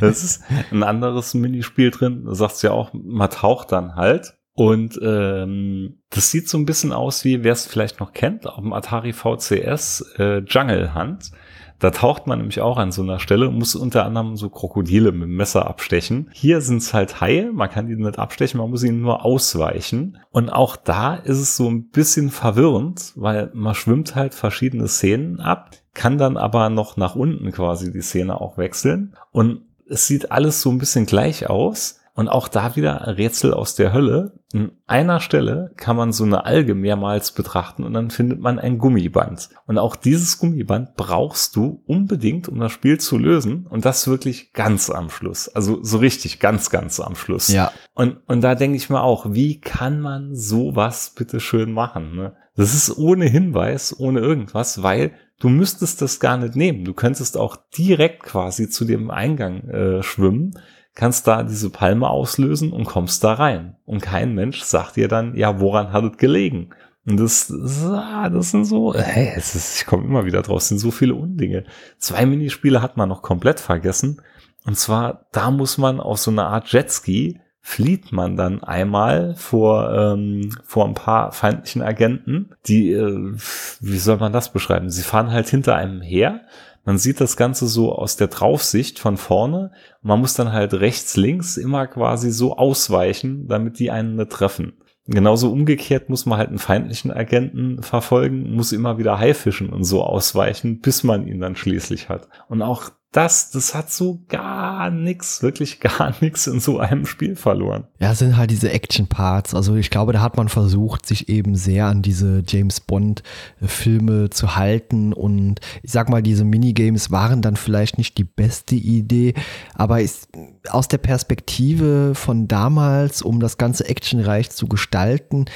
Das 0.00 0.24
ist 0.24 0.42
ein 0.72 0.82
anderes 0.82 1.32
Minispiel 1.34 1.92
drin. 1.92 2.24
Du 2.24 2.34
sagst 2.34 2.64
ja 2.64 2.72
auch, 2.72 2.90
man 2.92 3.30
taucht 3.30 3.70
dann 3.70 3.94
halt 3.94 4.34
und 4.56 4.98
ähm, 5.02 5.98
das 6.08 6.30
sieht 6.30 6.48
so 6.48 6.56
ein 6.56 6.64
bisschen 6.64 6.90
aus 6.90 7.24
wie, 7.24 7.44
wer 7.44 7.52
es 7.52 7.66
vielleicht 7.66 8.00
noch 8.00 8.14
kennt, 8.14 8.46
auf 8.46 8.56
dem 8.62 8.72
Atari 8.72 9.12
VCS 9.12 10.14
äh, 10.18 10.38
Jungle 10.38 10.94
Hunt. 10.94 11.30
Da 11.78 11.90
taucht 11.90 12.26
man 12.26 12.38
nämlich 12.38 12.62
auch 12.62 12.78
an 12.78 12.90
so 12.90 13.02
einer 13.02 13.18
Stelle 13.18 13.48
und 13.48 13.58
muss 13.58 13.74
unter 13.74 14.06
anderem 14.06 14.38
so 14.38 14.48
Krokodile 14.48 15.12
mit 15.12 15.24
dem 15.24 15.36
Messer 15.36 15.66
abstechen. 15.66 16.30
Hier 16.32 16.62
sind 16.62 16.78
es 16.78 16.94
halt 16.94 17.20
Haie, 17.20 17.52
man 17.52 17.68
kann 17.68 17.86
die 17.86 17.96
nicht 17.96 18.18
abstechen, 18.18 18.58
man 18.58 18.70
muss 18.70 18.82
ihnen 18.82 19.02
nur 19.02 19.26
ausweichen. 19.26 20.16
Und 20.30 20.48
auch 20.48 20.76
da 20.76 21.16
ist 21.16 21.38
es 21.38 21.54
so 21.54 21.68
ein 21.68 21.90
bisschen 21.90 22.30
verwirrend, 22.30 23.12
weil 23.14 23.50
man 23.52 23.74
schwimmt 23.74 24.14
halt 24.14 24.32
verschiedene 24.32 24.88
Szenen 24.88 25.38
ab, 25.38 25.72
kann 25.92 26.16
dann 26.16 26.38
aber 26.38 26.70
noch 26.70 26.96
nach 26.96 27.14
unten 27.14 27.52
quasi 27.52 27.92
die 27.92 28.00
Szene 28.00 28.40
auch 28.40 28.56
wechseln. 28.56 29.14
Und 29.32 29.60
es 29.86 30.06
sieht 30.06 30.32
alles 30.32 30.62
so 30.62 30.70
ein 30.70 30.78
bisschen 30.78 31.04
gleich 31.04 31.50
aus. 31.50 32.00
Und 32.16 32.30
auch 32.30 32.48
da 32.48 32.76
wieder 32.76 33.18
Rätsel 33.18 33.52
aus 33.52 33.74
der 33.74 33.92
Hölle. 33.92 34.32
An 34.54 34.72
einer 34.86 35.20
Stelle 35.20 35.70
kann 35.76 35.96
man 35.96 36.12
so 36.12 36.24
eine 36.24 36.46
Alge 36.46 36.74
mehrmals 36.74 37.32
betrachten 37.32 37.84
und 37.84 37.92
dann 37.92 38.10
findet 38.10 38.40
man 38.40 38.58
ein 38.58 38.78
Gummiband. 38.78 39.50
Und 39.66 39.76
auch 39.76 39.96
dieses 39.96 40.38
Gummiband 40.38 40.96
brauchst 40.96 41.56
du 41.56 41.82
unbedingt, 41.86 42.48
um 42.48 42.58
das 42.58 42.72
Spiel 42.72 42.98
zu 42.98 43.18
lösen. 43.18 43.66
Und 43.66 43.84
das 43.84 44.08
wirklich 44.08 44.54
ganz 44.54 44.88
am 44.88 45.10
Schluss. 45.10 45.50
Also 45.50 45.84
so 45.84 45.98
richtig 45.98 46.40
ganz, 46.40 46.70
ganz 46.70 47.00
am 47.00 47.16
Schluss. 47.16 47.48
Ja. 47.48 47.70
Und, 47.92 48.16
und 48.26 48.40
da 48.40 48.54
denke 48.54 48.78
ich 48.78 48.88
mir 48.88 49.02
auch, 49.02 49.26
wie 49.34 49.60
kann 49.60 50.00
man 50.00 50.34
sowas 50.34 51.12
bitte 51.14 51.38
schön 51.38 51.70
machen? 51.70 52.16
Ne? 52.16 52.32
Das 52.54 52.72
ist 52.72 52.96
ohne 52.96 53.26
Hinweis, 53.26 53.94
ohne 54.00 54.20
irgendwas, 54.20 54.82
weil 54.82 55.12
du 55.38 55.50
müsstest 55.50 56.00
das 56.00 56.18
gar 56.18 56.38
nicht 56.38 56.56
nehmen. 56.56 56.86
Du 56.86 56.94
könntest 56.94 57.36
auch 57.36 57.58
direkt 57.76 58.22
quasi 58.22 58.70
zu 58.70 58.86
dem 58.86 59.10
Eingang 59.10 59.68
äh, 59.68 60.02
schwimmen 60.02 60.54
kannst 60.96 61.28
da 61.28 61.44
diese 61.44 61.70
Palme 61.70 62.08
auslösen 62.08 62.72
und 62.72 62.86
kommst 62.86 63.22
da 63.22 63.34
rein. 63.34 63.76
Und 63.84 64.00
kein 64.00 64.34
Mensch 64.34 64.62
sagt 64.62 64.96
dir 64.96 65.06
dann, 65.06 65.36
ja, 65.36 65.60
woran 65.60 65.92
hat 65.92 66.04
es 66.04 66.16
gelegen? 66.16 66.70
Und 67.06 67.20
das, 67.20 67.46
das, 67.46 67.84
ah, 67.84 68.28
das 68.30 68.50
sind 68.50 68.64
so, 68.64 68.92
hey, 68.94 69.32
es 69.36 69.54
ist, 69.54 69.80
ich 69.80 69.86
komme 69.86 70.04
immer 70.04 70.24
wieder 70.24 70.42
draus, 70.42 70.66
sind 70.66 70.78
so 70.78 70.90
viele 70.90 71.14
Undinge. 71.14 71.64
Zwei 71.98 72.26
Minispiele 72.26 72.82
hat 72.82 72.96
man 72.96 73.08
noch 73.08 73.22
komplett 73.22 73.60
vergessen. 73.60 74.20
Und 74.64 74.76
zwar, 74.76 75.26
da 75.30 75.52
muss 75.52 75.78
man 75.78 76.00
auf 76.00 76.18
so 76.18 76.32
eine 76.32 76.44
Art 76.44 76.72
Jetski 76.72 77.40
flieht 77.60 78.12
man 78.12 78.36
dann 78.36 78.62
einmal 78.62 79.34
vor, 79.34 79.92
ähm, 79.92 80.50
vor 80.64 80.86
ein 80.86 80.94
paar 80.94 81.32
feindlichen 81.32 81.82
Agenten, 81.82 82.50
die, 82.66 82.92
äh, 82.92 83.34
wie 83.80 83.98
soll 83.98 84.16
man 84.18 84.32
das 84.32 84.52
beschreiben? 84.52 84.88
Sie 84.88 85.02
fahren 85.02 85.30
halt 85.30 85.48
hinter 85.48 85.74
einem 85.74 86.00
her. 86.00 86.42
Man 86.86 86.98
sieht 86.98 87.20
das 87.20 87.36
Ganze 87.36 87.66
so 87.66 87.92
aus 87.92 88.16
der 88.16 88.28
Draufsicht 88.28 89.00
von 89.00 89.16
vorne. 89.16 89.72
Man 90.02 90.20
muss 90.20 90.34
dann 90.34 90.52
halt 90.52 90.72
rechts, 90.72 91.16
links 91.16 91.56
immer 91.56 91.88
quasi 91.88 92.30
so 92.30 92.56
ausweichen, 92.56 93.48
damit 93.48 93.80
die 93.80 93.90
einen 93.90 94.14
nicht 94.14 94.30
treffen. 94.30 94.74
Genauso 95.08 95.50
umgekehrt 95.50 96.08
muss 96.08 96.26
man 96.26 96.38
halt 96.38 96.48
einen 96.48 96.58
feindlichen 96.58 97.10
Agenten 97.10 97.82
verfolgen, 97.82 98.54
muss 98.54 98.70
immer 98.70 98.98
wieder 98.98 99.18
Haifischen 99.18 99.70
und 99.70 99.82
so 99.82 100.02
ausweichen, 100.04 100.80
bis 100.80 101.02
man 101.02 101.26
ihn 101.26 101.40
dann 101.40 101.56
schließlich 101.56 102.08
hat. 102.08 102.28
Und 102.48 102.62
auch 102.62 102.90
das, 103.12 103.50
das 103.50 103.74
hat 103.74 103.90
so 103.90 104.20
gar 104.28 104.90
nichts, 104.90 105.42
wirklich 105.42 105.80
gar 105.80 106.14
nichts 106.20 106.46
in 106.46 106.60
so 106.60 106.78
einem 106.78 107.06
Spiel 107.06 107.34
verloren. 107.34 107.84
Ja, 107.98 108.12
es 108.12 108.18
sind 108.18 108.36
halt 108.36 108.50
diese 108.50 108.70
Action-Parts. 108.70 109.54
Also 109.54 109.74
ich 109.76 109.88
glaube, 109.88 110.12
da 110.12 110.20
hat 110.20 110.36
man 110.36 110.48
versucht, 110.48 111.06
sich 111.06 111.28
eben 111.28 111.56
sehr 111.56 111.86
an 111.86 112.02
diese 112.02 112.42
James 112.46 112.80
Bond-Filme 112.80 114.28
zu 114.30 114.56
halten. 114.56 115.12
Und 115.14 115.60
ich 115.82 115.92
sag 115.92 116.10
mal, 116.10 116.22
diese 116.22 116.44
Minigames 116.44 117.10
waren 117.10 117.40
dann 117.40 117.56
vielleicht 117.56 117.96
nicht 117.96 118.18
die 118.18 118.24
beste 118.24 118.74
Idee, 118.74 119.34
aber 119.74 120.02
ist 120.02 120.28
aus 120.68 120.88
der 120.88 120.98
Perspektive 120.98 122.14
von 122.14 122.48
damals, 122.48 123.22
um 123.22 123.40
das 123.40 123.56
Ganze 123.56 123.88
actionreich 123.88 124.50
zu 124.50 124.66
gestalten, 124.66 125.46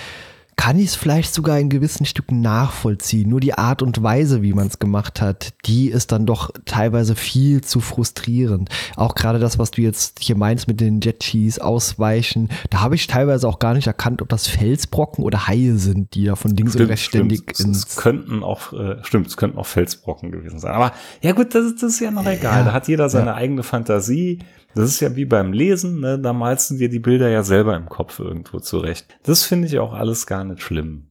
kann 0.61 0.79
ich 0.79 0.89
es 0.89 0.95
vielleicht 0.95 1.33
sogar 1.33 1.59
in 1.59 1.71
gewissen 1.71 2.05
Stücken 2.05 2.43
nachvollziehen. 2.43 3.31
Nur 3.31 3.41
die 3.41 3.55
Art 3.55 3.81
und 3.81 4.03
Weise, 4.03 4.43
wie 4.43 4.53
man 4.53 4.67
es 4.67 4.79
gemacht 4.79 5.23
hat, 5.23 5.55
die 5.65 5.89
ist 5.89 6.13
dann 6.13 6.27
doch 6.27 6.51
teilweise 6.67 7.17
viel 7.17 7.63
zu 7.63 7.81
frustrierend. 7.81 8.69
Auch 8.95 9.15
gerade 9.15 9.39
das, 9.39 9.59
was 9.59 9.71
du 9.71 9.81
jetzt 9.81 10.19
hier 10.21 10.37
meinst 10.37 10.69
mit 10.69 10.83
den 10.83 11.01
Jet 11.01 11.25
ausweichen, 11.63 12.51
da 12.69 12.83
habe 12.83 12.95
ich 12.95 13.07
teilweise 13.07 13.49
auch 13.49 13.59
gar 13.59 13.73
nicht 13.73 13.87
erkannt, 13.87 14.21
ob 14.21 14.29
das 14.29 14.49
Felsbrocken 14.49 15.25
oder 15.25 15.49
Haie 15.49 15.79
sind, 15.79 16.13
die 16.15 16.27
da 16.27 16.37
von 16.37 16.55
links 16.55 16.73
stimmt, 16.73 16.85
und 16.85 16.91
rechts 16.91 17.07
ständig 17.07 17.41
stimmt. 17.55 17.61
ins. 17.61 17.87
Es 17.89 17.97
könnten 17.97 18.45
auch, 18.45 18.75
äh, 18.75 18.97
stimmt, 19.03 19.29
es 19.29 19.39
könnten 19.39 19.57
auch 19.57 19.67
Felsbrocken 19.67 20.31
gewesen 20.31 20.59
sein. 20.59 20.73
Aber 20.73 20.93
ja 21.23 21.33
gut, 21.33 21.55
das, 21.55 21.75
das 21.77 21.95
ist 21.95 22.01
ja 22.01 22.11
noch 22.11 22.27
egal. 22.27 22.59
Ja, 22.59 22.65
da 22.65 22.73
hat 22.75 22.87
jeder 22.87 23.09
seine 23.09 23.29
ja. 23.29 23.35
eigene 23.35 23.63
Fantasie. 23.63 24.41
Das 24.75 24.89
ist 24.89 25.01
ja 25.01 25.17
wie 25.17 25.25
beim 25.25 25.53
Lesen, 25.53 26.01
ne? 26.01 26.19
da 26.19 26.33
malst 26.33 26.71
du 26.71 26.77
dir 26.77 26.89
die 26.89 26.99
Bilder 26.99 27.29
ja 27.29 27.43
selber 27.43 27.77
im 27.77 27.89
Kopf 27.89 28.19
irgendwo 28.19 28.61
zurecht. 28.61 29.07
Das 29.23 29.45
finde 29.45 29.67
ich 29.67 29.79
auch 29.79 29.93
alles 29.93 30.27
gar 30.27 30.45
nicht 30.45 30.63
schlimm. 30.63 31.09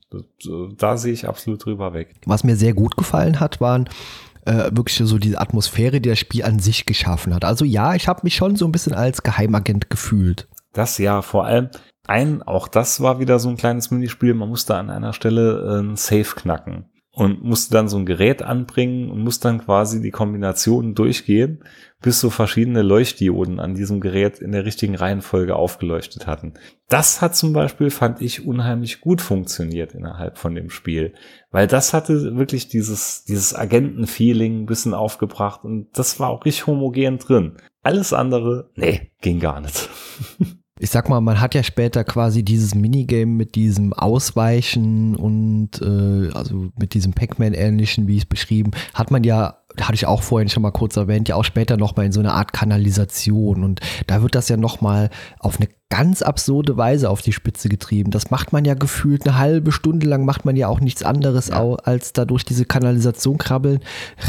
Da 0.78 0.98
sehe 0.98 1.14
ich 1.14 1.28
absolut 1.28 1.66
drüber 1.66 1.94
weg. 1.94 2.16
Was 2.26 2.44
mir 2.44 2.56
sehr 2.56 2.74
gut 2.74 2.98
gefallen 2.98 3.40
hat, 3.40 3.62
waren 3.62 3.88
äh, 4.46 4.72
wirklich 4.72 4.98
so 4.98 5.18
diese 5.18 5.40
Atmosphäre, 5.40 6.02
die 6.02 6.10
das 6.10 6.20
Spiel 6.20 6.44
an 6.44 6.60
sich 6.60 6.86
geschaffen 6.86 7.36
hat. 7.36 7.46
Also 7.46 7.66
ja, 7.66 7.94
ich 7.96 8.08
habe 8.08 8.22
mich 8.24 8.36
schon 8.36 8.56
so 8.56 8.66
ein 8.66 8.72
bisschen 8.72 8.94
als 8.94 9.22
Geheimagent 9.22 9.90
gefühlt. 9.90 10.48
Das 10.74 10.98
ja, 10.98 11.22
vor 11.22 11.46
allem 11.46 11.70
ein, 12.08 12.42
auch 12.42 12.68
das 12.68 13.02
war 13.02 13.20
wieder 13.20 13.38
so 13.38 13.50
ein 13.50 13.58
kleines 13.58 13.92
Minispiel, 13.92 14.34
man 14.34 14.50
musste 14.50 14.76
an 14.76 14.90
einer 14.90 15.14
Stelle 15.14 15.78
äh, 15.78 15.82
ein 15.82 15.96
Safe 15.96 16.36
knacken 16.36 16.86
und 17.20 17.44
musste 17.44 17.74
dann 17.74 17.90
so 17.90 17.98
ein 17.98 18.06
Gerät 18.06 18.42
anbringen 18.42 19.12
und 19.12 19.22
musste 19.22 19.50
dann 19.50 19.60
quasi 19.60 20.02
die 20.02 20.10
Kombinationen 20.10 20.96
durchgehen, 20.96 21.62
bis 22.02 22.22
so 22.22 22.30
verschiedene 22.30 22.82
Leuchtdioden 22.82 23.60
an 23.60 23.76
diesem 23.76 24.00
Gerät 24.00 24.40
in 24.40 24.54
der 24.54 24.64
richtigen 24.64 24.96
Reihenfolge 24.96 25.58
aufgeleuchtet 25.58 26.28
hatten. 26.28 26.54
Das 26.88 27.22
hat 27.22 27.36
zum 27.36 27.52
Beispiel, 27.52 27.90
fand 27.90 28.22
ich, 28.22 28.48
unheimlich 28.48 29.02
gut 29.02 29.22
funktioniert 29.22 29.94
innerhalb 29.94 30.38
von 30.38 30.56
dem 30.56 30.70
Spiel, 30.70 31.14
weil 31.52 31.68
das 31.68 31.94
hatte 31.94 32.38
wirklich 32.38 32.70
dieses, 32.70 33.26
dieses 33.26 33.54
Agentenfeeling 33.54 34.62
ein 34.62 34.66
bisschen 34.66 34.94
aufgebracht 34.94 35.66
und 35.66 35.90
das 35.94 36.22
war 36.22 36.30
auch 36.30 36.46
richtig 36.46 36.68
homogen 36.68 37.18
drin. 37.18 37.58
Alles 37.84 38.14
andere, 38.14 38.70
nee, 38.76 39.12
ging 39.22 39.42
gar 39.42 39.60
nicht. 39.60 39.90
ich 40.80 40.90
sag 40.90 41.10
mal, 41.10 41.20
man 41.20 41.42
hat 41.42 41.56
ja 41.56 41.62
später 41.62 42.06
quasi 42.06 42.44
dieses 42.44 42.74
Minigame 42.74 43.26
mit 43.26 43.56
diesem 43.56 43.92
Ausweichen 43.92 45.16
und 45.16 45.82
äh, 45.82 46.32
also 46.34 46.70
mit 46.80 46.94
diesem 46.94 47.12
Pac-Man-ähnlichen, 47.12 48.08
wie 48.08 48.16
ich 48.16 48.24
es 48.24 48.30
beschrieben, 48.30 48.72
hat 48.94 49.12
man 49.12 49.26
ja, 49.26 49.58
hatte 49.82 49.96
ich 49.96 50.08
auch 50.08 50.24
vorhin 50.24 50.48
schon 50.48 50.64
mal 50.64 50.72
kurz 50.72 50.96
erwähnt, 50.96 51.28
ja 51.28 51.36
auch 51.36 51.44
später 51.44 51.76
nochmal 51.76 52.06
in 52.06 52.14
so 52.14 52.22
eine 52.22 52.32
Art 52.32 52.54
Kanalisation. 52.54 53.66
Und 53.66 53.82
da 54.08 54.22
wird 54.22 54.36
das 54.36 54.48
ja 54.48 54.56
nochmal 54.56 55.10
auf 55.40 55.58
eine 55.58 55.68
ganz 55.90 56.22
absurde 56.22 56.78
Weise 56.78 57.10
auf 57.10 57.22
die 57.22 57.34
Spitze 57.34 57.68
getrieben. 57.68 58.12
Das 58.12 58.32
macht 58.32 58.54
man 58.54 58.64
ja 58.64 58.76
gefühlt 58.76 59.28
eine 59.28 59.38
halbe 59.38 59.74
Stunde 59.74 60.08
lang, 60.08 60.24
macht 60.24 60.46
man 60.46 60.56
ja 60.56 60.70
auch 60.70 60.80
nichts 60.80 61.04
anderes, 61.04 61.50
ja. 61.50 61.74
als 61.76 62.14
da 62.14 62.24
durch 62.24 62.46
diese 62.46 62.64
Kanalisation 62.64 63.38
krabbeln, 63.38 63.80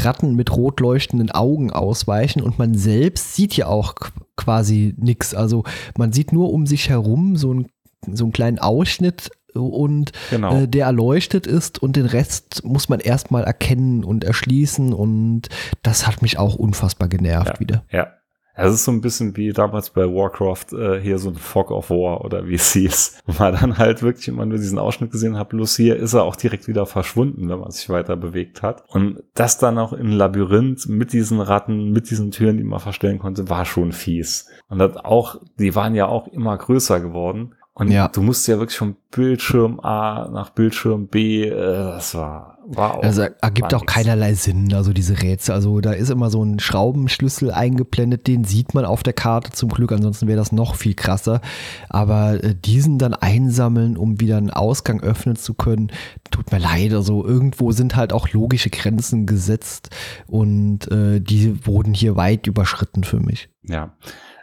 Ratten 0.03 0.35
mit 0.35 0.55
rot 0.55 0.81
leuchtenden 0.81 1.31
Augen 1.31 1.71
ausweichen 1.71 2.41
und 2.41 2.59
man 2.59 2.75
selbst 2.75 3.35
sieht 3.35 3.55
ja 3.55 3.67
auch 3.67 3.95
quasi 4.43 4.93
nichts. 4.97 5.33
Also 5.33 5.63
man 5.97 6.11
sieht 6.11 6.33
nur 6.33 6.51
um 6.51 6.65
sich 6.65 6.89
herum 6.89 7.35
so, 7.35 7.53
ein, 7.53 7.67
so 8.11 8.25
einen 8.25 8.33
kleinen 8.33 8.59
Ausschnitt 8.59 9.29
und 9.53 10.11
genau. 10.29 10.61
äh, 10.61 10.67
der 10.67 10.85
erleuchtet 10.85 11.45
ist 11.45 11.79
und 11.79 11.95
den 11.95 12.05
Rest 12.05 12.63
muss 12.63 12.89
man 12.89 12.99
erstmal 12.99 13.43
erkennen 13.43 14.03
und 14.03 14.23
erschließen 14.23 14.93
und 14.93 15.49
das 15.83 16.07
hat 16.07 16.21
mich 16.21 16.39
auch 16.39 16.55
unfassbar 16.55 17.09
genervt 17.09 17.55
ja. 17.55 17.59
wieder. 17.59 17.83
Ja, 17.91 18.13
es 18.53 18.73
ist 18.73 18.85
so 18.85 18.91
ein 18.91 19.01
bisschen 19.01 19.35
wie 19.37 19.53
damals 19.53 19.89
bei 19.89 20.03
Warcraft 20.03 20.73
äh, 20.73 20.99
hier 20.99 21.17
so 21.17 21.29
ein 21.29 21.35
Fog 21.35 21.71
of 21.71 21.89
War 21.89 22.23
oder 22.23 22.47
wie 22.47 22.55
es 22.55 22.73
hieß. 22.73 23.21
Man 23.39 23.53
dann 23.53 23.77
halt 23.77 24.03
wirklich 24.03 24.27
immer 24.27 24.45
nur 24.45 24.57
diesen 24.57 24.79
Ausschnitt 24.79 25.11
gesehen 25.11 25.37
hat, 25.37 25.49
bloß 25.49 25.75
hier 25.77 25.95
ist 25.95 26.13
er 26.13 26.23
auch 26.23 26.35
direkt 26.35 26.67
wieder 26.67 26.85
verschwunden, 26.85 27.49
wenn 27.49 27.59
man 27.59 27.71
sich 27.71 27.89
weiter 27.89 28.15
bewegt 28.15 28.61
hat. 28.61 28.83
Und 28.89 29.23
das 29.33 29.57
dann 29.57 29.77
auch 29.77 29.93
in 29.93 30.11
Labyrinth 30.11 30.87
mit 30.87 31.13
diesen 31.13 31.39
Ratten, 31.39 31.91
mit 31.91 32.09
diesen 32.09 32.31
Türen, 32.31 32.57
die 32.57 32.63
man 32.63 32.79
verstellen 32.79 33.19
konnte, 33.19 33.49
war 33.49 33.65
schon 33.65 33.91
fies. 33.91 34.47
Und 34.69 34.79
das 34.79 34.97
auch, 34.97 35.37
die 35.59 35.75
waren 35.75 35.95
ja 35.95 36.07
auch 36.07 36.27
immer 36.27 36.57
größer 36.57 36.99
geworden. 36.99 37.55
Und 37.73 37.89
ja. 37.89 38.09
du 38.09 38.21
musst 38.21 38.47
ja 38.49 38.59
wirklich 38.59 38.77
vom 38.77 38.97
Bildschirm 39.11 39.79
A 39.79 40.27
nach 40.29 40.49
Bildschirm 40.49 41.07
B, 41.07 41.45
äh, 41.45 41.55
das 41.55 42.13
war, 42.13 42.57
war 42.65 42.95
auch. 42.95 43.03
Also 43.03 43.21
ergibt 43.41 43.73
auch 43.73 43.85
keinerlei 43.85 44.33
Sinn, 44.33 44.73
also 44.73 44.91
diese 44.91 45.21
Rätsel. 45.21 45.55
Also 45.55 45.79
da 45.79 45.93
ist 45.93 46.09
immer 46.09 46.29
so 46.29 46.43
ein 46.43 46.59
Schraubenschlüssel 46.59 47.49
eingeblendet, 47.49 48.27
den 48.27 48.43
sieht 48.43 48.73
man 48.73 48.83
auf 48.83 49.03
der 49.03 49.13
Karte 49.13 49.51
zum 49.51 49.69
Glück, 49.69 49.93
ansonsten 49.93 50.27
wäre 50.27 50.37
das 50.37 50.51
noch 50.51 50.75
viel 50.75 50.95
krasser. 50.95 51.39
Aber 51.87 52.43
äh, 52.43 52.53
diesen 52.53 52.97
dann 52.97 53.13
einsammeln, 53.13 53.95
um 53.95 54.19
wieder 54.19 54.35
einen 54.35 54.51
Ausgang 54.51 55.01
öffnen 55.01 55.37
zu 55.37 55.53
können, 55.53 55.93
tut 56.29 56.51
mir 56.51 56.59
leid. 56.59 56.93
Also 56.93 57.25
irgendwo 57.25 57.71
sind 57.71 57.95
halt 57.95 58.11
auch 58.11 58.29
logische 58.33 58.69
Grenzen 58.69 59.25
gesetzt 59.25 59.91
und 60.27 60.91
äh, 60.91 61.21
die 61.21 61.65
wurden 61.65 61.93
hier 61.93 62.17
weit 62.17 62.47
überschritten 62.47 63.05
für 63.05 63.21
mich. 63.21 63.49
Ja. 63.63 63.93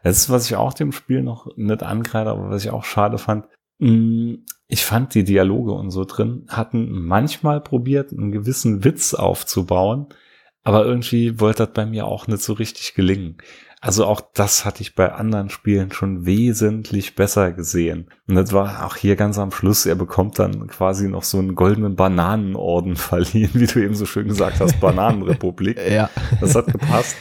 Das 0.08 0.16
ist, 0.16 0.30
was 0.30 0.46
ich 0.46 0.56
auch 0.56 0.72
dem 0.72 0.92
Spiel 0.92 1.22
noch 1.22 1.54
nicht 1.56 1.82
angreife, 1.82 2.30
aber 2.30 2.48
was 2.48 2.64
ich 2.64 2.70
auch 2.70 2.84
schade 2.84 3.18
fand. 3.18 3.44
Mm, 3.78 4.36
ich 4.66 4.82
fand 4.82 5.14
die 5.14 5.22
Dialoge 5.22 5.72
und 5.72 5.90
so 5.90 6.06
drin 6.06 6.46
hatten 6.48 6.90
manchmal 6.90 7.60
probiert, 7.60 8.12
einen 8.12 8.32
gewissen 8.32 8.84
Witz 8.84 9.12
aufzubauen, 9.12 10.06
aber 10.64 10.86
irgendwie 10.86 11.40
wollte 11.40 11.66
das 11.66 11.74
bei 11.74 11.84
mir 11.84 12.06
auch 12.06 12.26
nicht 12.26 12.42
so 12.42 12.54
richtig 12.54 12.94
gelingen. 12.94 13.36
Also 13.82 14.06
auch 14.06 14.22
das 14.32 14.64
hatte 14.64 14.80
ich 14.80 14.94
bei 14.94 15.12
anderen 15.12 15.50
Spielen 15.50 15.92
schon 15.92 16.24
wesentlich 16.24 17.14
besser 17.14 17.52
gesehen. 17.52 18.08
Und 18.26 18.34
das 18.34 18.54
war 18.54 18.86
auch 18.86 18.96
hier 18.96 19.14
ganz 19.14 19.38
am 19.38 19.52
Schluss. 19.52 19.84
Er 19.84 19.94
bekommt 19.94 20.38
dann 20.38 20.68
quasi 20.68 21.06
noch 21.06 21.22
so 21.22 21.38
einen 21.38 21.54
goldenen 21.54 21.96
Bananenorden 21.96 22.96
verliehen, 22.96 23.50
wie 23.52 23.66
du 23.66 23.78
eben 23.78 23.94
so 23.94 24.06
schön 24.06 24.26
gesagt 24.26 24.58
hast, 24.60 24.80
Bananenrepublik. 24.80 25.78
ja. 25.78 26.08
Das 26.40 26.54
hat 26.54 26.68
gepasst. 26.68 27.14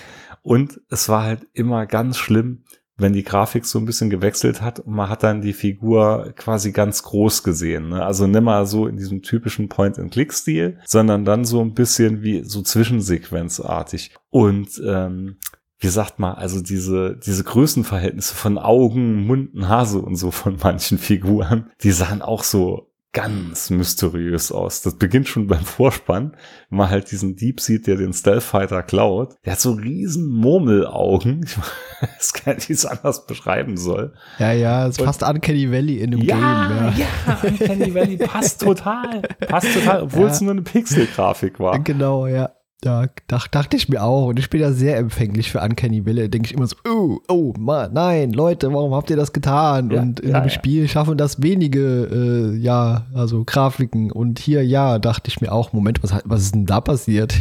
Und 0.47 0.79
es 0.87 1.09
war 1.09 1.23
halt 1.23 1.45
immer 1.51 1.85
ganz 1.85 2.15
schlimm, 2.15 2.63
wenn 2.95 3.11
die 3.11 3.25
Grafik 3.25 3.65
so 3.65 3.79
ein 3.79 3.85
bisschen 3.85 4.09
gewechselt 4.09 4.61
hat 4.61 4.79
und 4.79 4.93
man 4.93 5.09
hat 5.09 5.21
dann 5.21 5.41
die 5.41 5.51
Figur 5.51 6.31
quasi 6.37 6.71
ganz 6.71 7.03
groß 7.03 7.43
gesehen. 7.43 7.89
Ne? 7.89 8.05
Also 8.05 8.27
nicht 8.27 8.41
mal 8.41 8.65
so 8.65 8.87
in 8.87 8.95
diesem 8.95 9.23
typischen 9.23 9.67
Point-and-Click-Stil, 9.67 10.79
sondern 10.85 11.25
dann 11.25 11.43
so 11.43 11.59
ein 11.59 11.73
bisschen 11.73 12.21
wie 12.21 12.45
so 12.45 12.61
zwischensequenzartig. 12.61 14.15
Und 14.29 14.81
ähm, 14.87 15.35
wie 15.79 15.89
sagt 15.89 16.17
man, 16.17 16.35
also 16.35 16.61
diese, 16.61 17.17
diese 17.17 17.43
Größenverhältnisse 17.43 18.33
von 18.33 18.57
Augen, 18.57 19.27
Mund, 19.27 19.53
Nase 19.53 19.99
und 19.99 20.15
so 20.15 20.31
von 20.31 20.55
manchen 20.63 20.97
Figuren, 20.97 21.71
die 21.81 21.91
sahen 21.91 22.21
auch 22.21 22.45
so 22.45 22.89
ganz 23.17 23.69
mysteriös 23.71 24.51
aus. 24.51 24.81
Das 24.81 24.95
beginnt 24.95 25.27
schon 25.27 25.47
beim 25.47 25.63
Vorspann, 25.63 26.35
wenn 26.69 26.77
man 26.77 26.89
halt 26.89 27.09
diesen 27.11 27.35
Dieb 27.35 27.59
sieht, 27.59 27.87
der 27.87 27.95
den 27.95 28.13
Stealth-Fighter 28.13 28.83
klaut. 28.83 29.35
Der 29.43 29.53
hat 29.53 29.59
so 29.59 29.71
riesen 29.71 30.27
Murmelaugen. 30.27 31.45
Ich 31.99 32.07
weiß 32.19 32.33
gar 32.45 32.53
nicht, 32.53 32.69
wie 32.69 32.73
es 32.73 32.85
anders 32.85 33.25
beschreiben 33.25 33.75
soll. 33.75 34.13
Ja, 34.37 34.51
ja, 34.51 34.85
es 34.85 34.97
passt 34.97 35.23
Uncanny 35.23 35.71
Valley 35.71 35.95
in 35.95 36.11
dem 36.11 36.21
ja, 36.21 36.35
Game. 36.35 36.93
Ja, 36.95 37.07
ja, 37.25 37.39
Uncanny 37.41 37.91
Valley 37.91 38.17
passt 38.17 38.61
total. 38.61 39.23
Passt 39.47 39.73
total, 39.73 40.03
obwohl 40.03 40.27
ja. 40.27 40.31
es 40.31 40.39
nur 40.39 40.51
eine 40.51 40.61
Pixel-Grafik 40.61 41.59
war. 41.59 41.79
Genau, 41.79 42.27
ja. 42.27 42.51
Da 42.81 43.07
dacht, 43.25 43.55
dachte 43.55 43.75
ich 43.75 43.89
mir 43.89 44.03
auch. 44.03 44.27
Und 44.27 44.37
ich 44.37 44.51
bin 44.51 44.61
ja 44.61 44.71
sehr 44.71 44.97
empfänglich 44.97 45.51
für 45.51 45.61
Uncanny 45.61 46.05
Welle. 46.05 46.29
Denke 46.29 46.47
ich 46.47 46.53
immer 46.53 46.67
so, 46.67 46.75
oh, 46.87 47.19
oh, 47.27 47.53
Mann, 47.57 47.91
nein, 47.93 48.33
Leute, 48.33 48.71
warum 48.71 48.93
habt 48.93 49.09
ihr 49.09 49.15
das 49.15 49.33
getan? 49.33 49.89
Ja, 49.89 50.01
und 50.01 50.19
in 50.19 50.29
ja, 50.29 50.39
dem 50.39 50.43
ja. 50.43 50.49
Spiel 50.49 50.87
schaffen 50.87 51.17
das 51.17 51.41
wenige, 51.41 52.53
äh, 52.53 52.55
ja, 52.57 53.07
also 53.15 53.43
Grafiken. 53.45 54.11
Und 54.11 54.37
hier, 54.37 54.63
ja, 54.63 54.99
dachte 54.99 55.29
ich 55.29 55.41
mir 55.41 55.51
auch, 55.51 55.73
Moment, 55.73 56.03
was, 56.03 56.13
was 56.23 56.41
ist 56.41 56.53
denn 56.53 56.67
da 56.67 56.79
passiert? 56.79 57.33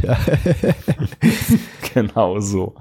genau 1.95 2.41
so. 2.41 2.75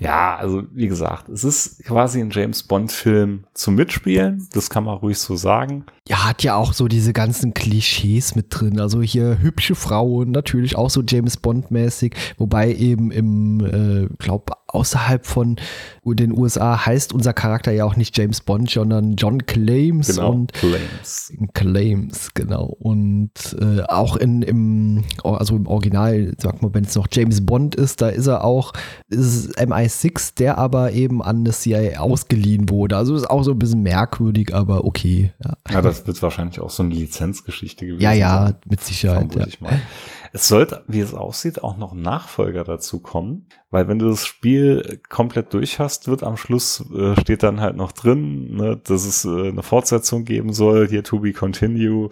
Ja, 0.00 0.36
also 0.36 0.64
wie 0.72 0.88
gesagt, 0.88 1.28
es 1.28 1.44
ist 1.44 1.84
quasi 1.84 2.20
ein 2.20 2.30
James 2.30 2.62
Bond-Film 2.62 3.44
zum 3.54 3.74
Mitspielen. 3.74 4.48
Das 4.52 4.70
kann 4.70 4.84
man 4.84 4.96
ruhig 4.96 5.18
so 5.18 5.36
sagen. 5.36 5.84
Ja, 6.08 6.24
hat 6.24 6.42
ja 6.42 6.56
auch 6.56 6.72
so 6.72 6.88
diese 6.88 7.12
ganzen 7.12 7.54
Klischees 7.54 8.34
mit 8.34 8.46
drin. 8.50 8.80
Also 8.80 9.02
hier 9.02 9.38
hübsche 9.40 9.74
Frauen, 9.74 10.30
natürlich 10.30 10.76
auch 10.76 10.90
so 10.90 11.02
James 11.06 11.36
Bond-mäßig, 11.36 12.14
wobei 12.38 12.74
eben 12.74 13.10
im, 13.10 13.60
äh, 13.64 14.08
glaube 14.18 14.52
außerhalb 14.72 15.26
von 15.26 15.56
den 16.04 16.36
USA 16.36 16.84
heißt 16.84 17.12
unser 17.12 17.32
Charakter 17.32 17.70
ja 17.70 17.84
auch 17.84 17.96
nicht 17.96 18.16
James 18.16 18.40
Bond, 18.40 18.70
sondern 18.70 19.14
John 19.14 19.46
Claims 19.46 20.08
Genau, 20.08 20.30
und 20.32 20.52
Claims. 20.52 21.32
Claims, 21.54 22.34
genau. 22.34 22.76
Und 22.80 23.30
äh, 23.60 23.82
auch 23.82 24.16
in, 24.16 24.42
im, 24.42 25.04
also 25.22 25.54
im 25.54 25.66
Original, 25.66 26.32
sag 26.38 26.60
mal, 26.62 26.74
wenn 26.74 26.84
es 26.84 26.94
noch 26.96 27.06
James 27.10 27.44
Bond 27.44 27.74
ist, 27.74 28.02
da 28.02 28.08
ist 28.08 28.26
er 28.26 28.44
auch, 28.44 28.72
ist 29.08 29.20
es 29.20 29.56
MI6, 29.56 30.34
der 30.36 30.58
aber 30.58 30.92
eben 30.92 31.22
an 31.22 31.44
das 31.44 31.60
CIA 31.60 32.00
ausgeliehen 32.00 32.68
wurde. 32.68 32.96
Also 32.96 33.14
ist 33.14 33.30
auch 33.30 33.44
so 33.44 33.52
ein 33.52 33.58
bisschen 33.58 33.82
merkwürdig, 33.82 34.54
aber 34.54 34.84
okay. 34.84 35.32
Ja, 35.44 35.56
Ja, 35.70 35.82
das 35.82 36.06
wird 36.06 36.20
wahrscheinlich 36.22 36.60
auch 36.60 36.70
so 36.70 36.82
eine 36.82 36.94
Lizenzgeschichte 36.94 37.86
gewesen 37.86 38.02
ja, 38.02 38.10
sein. 38.10 38.18
ja 38.18 38.52
mit 38.68 38.80
Sicherheit. 38.82 39.34
Ja. 39.34 39.46
ich 39.46 39.60
mal. 39.60 39.80
Es 40.34 40.48
sollte, 40.48 40.82
wie 40.88 41.00
es 41.00 41.12
aussieht, 41.12 41.62
auch 41.62 41.76
noch 41.76 41.92
ein 41.92 42.00
Nachfolger 42.00 42.64
dazu 42.64 43.00
kommen, 43.00 43.46
weil 43.70 43.86
wenn 43.86 43.98
du 43.98 44.08
das 44.08 44.24
Spiel 44.24 45.00
komplett 45.10 45.52
durch 45.52 45.78
hast, 45.78 46.08
wird 46.08 46.22
am 46.22 46.38
Schluss 46.38 46.82
äh, 46.94 47.20
steht 47.20 47.42
dann 47.42 47.60
halt 47.60 47.76
noch 47.76 47.92
drin, 47.92 48.54
ne, 48.54 48.80
dass 48.82 49.04
es 49.04 49.26
äh, 49.26 49.48
eine 49.48 49.62
Fortsetzung 49.62 50.24
geben 50.24 50.54
soll, 50.54 50.88
hier 50.88 51.04
to 51.04 51.20
be 51.20 51.32
continue 51.32 52.08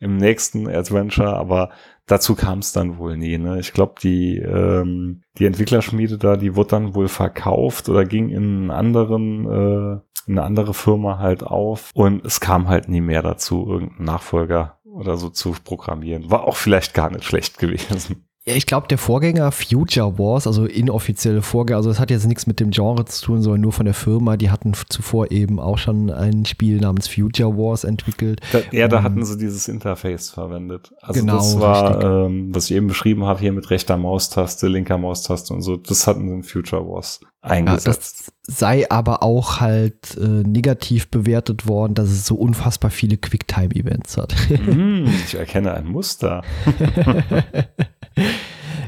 im 0.00 0.16
nächsten 0.16 0.68
Adventure, 0.68 1.34
aber 1.36 1.70
dazu 2.06 2.34
kam 2.34 2.58
es 2.58 2.72
dann 2.72 2.98
wohl 2.98 3.16
nie. 3.16 3.38
Ne? 3.38 3.60
Ich 3.60 3.72
glaube, 3.72 3.94
die 4.02 4.36
ähm, 4.36 5.22
die 5.38 5.46
Entwicklerschmiede 5.46 6.18
da, 6.18 6.36
die 6.36 6.56
wurde 6.56 6.70
dann 6.70 6.94
wohl 6.94 7.08
verkauft 7.08 7.88
oder 7.88 8.04
ging 8.04 8.28
in 8.28 8.42
einen 8.42 8.70
anderen 8.70 9.46
äh, 9.46 10.00
in 10.26 10.38
eine 10.38 10.42
andere 10.42 10.74
Firma 10.74 11.18
halt 11.18 11.42
auf 11.42 11.90
und 11.94 12.24
es 12.24 12.40
kam 12.40 12.68
halt 12.68 12.88
nie 12.88 13.00
mehr 13.00 13.22
dazu, 13.22 13.66
irgendeinen 13.66 14.04
Nachfolger 14.04 14.78
oder 14.92 15.16
so 15.16 15.28
zu 15.30 15.54
programmieren. 15.64 16.30
War 16.30 16.44
auch 16.44 16.56
vielleicht 16.56 16.94
gar 16.94 17.10
nicht 17.10 17.24
schlecht 17.24 17.58
gewesen. 17.58 18.28
Ja, 18.44 18.56
ich 18.56 18.66
glaube, 18.66 18.88
der 18.88 18.98
Vorgänger 18.98 19.52
Future 19.52 20.18
Wars, 20.18 20.48
also 20.48 20.64
inoffizielle 20.64 21.42
Vorgänger, 21.42 21.76
also 21.76 21.90
das 21.90 22.00
hat 22.00 22.10
jetzt 22.10 22.26
nichts 22.26 22.48
mit 22.48 22.58
dem 22.58 22.70
Genre 22.70 23.04
zu 23.04 23.24
tun, 23.24 23.40
sondern 23.40 23.60
nur 23.60 23.72
von 23.72 23.84
der 23.84 23.94
Firma. 23.94 24.36
Die 24.36 24.50
hatten 24.50 24.72
zuvor 24.88 25.30
eben 25.30 25.60
auch 25.60 25.78
schon 25.78 26.10
ein 26.10 26.44
Spiel 26.44 26.78
namens 26.80 27.06
Future 27.06 27.56
Wars 27.56 27.84
entwickelt. 27.84 28.40
Da, 28.52 28.58
ja, 28.72 28.88
da 28.88 28.98
Ähm, 28.98 29.02
hatten 29.04 29.24
sie 29.24 29.38
dieses 29.38 29.68
Interface 29.68 30.30
verwendet. 30.30 30.92
Also 31.00 31.20
Genau, 31.20 31.36
das 31.36 31.60
war, 31.60 32.26
ähm, 32.26 32.52
was 32.52 32.64
ich 32.64 32.72
eben 32.76 32.88
beschrieben 32.88 33.24
habe, 33.26 33.38
hier 33.38 33.52
mit 33.52 33.70
rechter 33.70 33.96
Maustaste, 33.96 34.66
linker 34.66 34.98
Maustaste 34.98 35.54
und 35.54 35.62
so, 35.62 35.76
das 35.76 36.08
hatten 36.08 36.28
sie 36.28 36.34
in 36.34 36.42
Future 36.42 36.84
Wars 36.88 37.20
Ja, 37.44 37.50
eingesetzt. 37.50 38.32
das 38.46 38.56
sei 38.56 38.90
aber 38.90 39.22
auch 39.22 39.60
halt 39.60 40.16
äh, 40.20 40.26
negativ 40.26 41.08
bewertet 41.12 41.68
worden, 41.68 41.94
dass 41.94 42.10
es 42.10 42.26
so 42.26 42.34
unfassbar 42.34 42.90
viele 42.90 43.18
Quicktime-Events 43.18 44.16
hat. 44.16 44.34
Hm, 44.48 45.04
ich 45.26 45.36
erkenne 45.36 45.74
ein 45.74 45.86
Muster. 45.86 46.42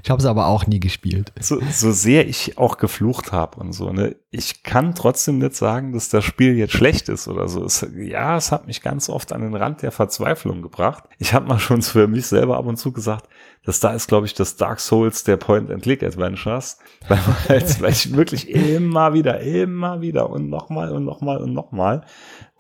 ich 0.03 0.11
habe 0.11 0.21
es 0.21 0.27
aber 0.27 0.47
auch 0.47 0.67
nie 0.67 0.81
gespielt. 0.81 1.33
So, 1.41 1.61
so 1.71 1.91
sehr 1.93 2.29
ich 2.29 2.59
auch 2.59 2.77
geflucht 2.77 3.33
habe 3.33 3.59
und 3.59 3.73
so, 3.73 3.91
ne, 3.91 4.17
ich 4.31 4.63
kann 4.63 4.95
trotzdem 4.95 5.39
nicht 5.39 5.55
sagen, 5.55 5.93
dass 5.93 6.11
das 6.11 6.25
Spiel 6.25 6.57
jetzt 6.57 6.75
schlecht 6.75 7.09
ist 7.09 7.27
oder 7.29 7.49
so. 7.49 7.65
Es, 7.65 7.87
ja, 7.97 8.37
es 8.37 8.53
hat 8.53 8.67
mich 8.67 8.83
ganz 8.83 9.09
oft 9.09 9.33
an 9.33 9.41
den 9.41 9.55
Rand 9.55 9.83
der 9.83 9.93
Verzweiflung 9.93 10.61
gebracht. 10.61 11.05
Ich 11.19 11.33
habe 11.33 11.47
mal 11.47 11.59
schon 11.59 11.83
für 11.83 12.07
mich 12.07 12.27
selber 12.27 12.59
ab 12.59 12.67
und 12.67 12.77
zu 12.77 12.93
gesagt, 12.93 13.29
dass 13.65 13.81
da 13.81 13.95
ist, 13.95 14.09
glaube 14.09 14.27
ich, 14.27 14.35
das 14.35 14.57
Dark 14.57 14.81
Souls 14.81 15.25
der 15.25 15.39
Point-and-Click-Adventures, 15.39 16.79
weil, 17.09 17.19
man 17.27 17.37
halt, 17.49 17.81
weil 17.81 17.93
ich 17.93 18.15
wirklich 18.15 18.51
immer 18.51 19.15
wieder, 19.15 19.41
immer 19.41 20.01
wieder 20.01 20.29
und 20.29 20.51
nochmal 20.51 20.93
und 20.93 21.05
nochmal 21.05 21.39
und 21.39 21.55
nochmal, 21.55 22.03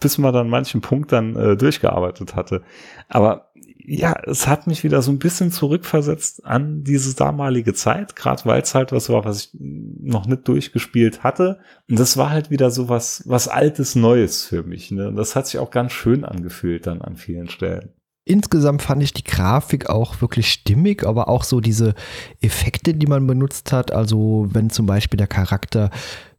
bis 0.00 0.16
man 0.16 0.32
dann 0.32 0.48
manchen 0.48 0.80
Punkt 0.80 1.12
dann 1.12 1.36
äh, 1.36 1.56
durchgearbeitet 1.56 2.34
hatte. 2.34 2.62
Aber 3.08 3.50
ja, 3.86 4.16
es 4.26 4.46
hat 4.46 4.66
mich 4.66 4.82
wieder 4.82 5.02
so 5.02 5.12
ein 5.12 5.18
bisschen 5.18 5.50
zurückversetzt 5.50 6.44
an 6.46 6.84
diese 6.84 7.14
damalige 7.14 7.74
Zeit, 7.74 8.16
gerade 8.16 8.44
weil 8.46 8.62
es 8.62 8.74
halt 8.74 8.92
was 8.92 9.10
war, 9.10 9.24
was 9.24 9.44
ich 9.44 9.50
noch 9.52 10.26
nicht 10.26 10.48
durchgespielt 10.48 11.22
hatte. 11.22 11.58
Und 11.88 11.98
das 11.98 12.16
war 12.16 12.30
halt 12.30 12.50
wieder 12.50 12.70
so 12.70 12.88
was, 12.88 13.22
was 13.26 13.46
Altes 13.46 13.94
Neues 13.94 14.46
für 14.46 14.62
mich. 14.62 14.90
Ne? 14.90 15.08
Und 15.08 15.16
das 15.16 15.36
hat 15.36 15.46
sich 15.46 15.58
auch 15.58 15.70
ganz 15.70 15.92
schön 15.92 16.24
angefühlt 16.24 16.86
dann 16.86 17.02
an 17.02 17.16
vielen 17.16 17.48
Stellen. 17.48 17.90
Insgesamt 18.26 18.80
fand 18.80 19.02
ich 19.02 19.12
die 19.12 19.24
Grafik 19.24 19.90
auch 19.90 20.22
wirklich 20.22 20.50
stimmig, 20.50 21.04
aber 21.04 21.28
auch 21.28 21.44
so 21.44 21.60
diese 21.60 21.94
Effekte, 22.40 22.94
die 22.94 23.06
man 23.06 23.26
benutzt 23.26 23.70
hat. 23.70 23.92
Also 23.92 24.48
wenn 24.50 24.70
zum 24.70 24.86
Beispiel 24.86 25.18
der 25.18 25.26
Charakter 25.26 25.90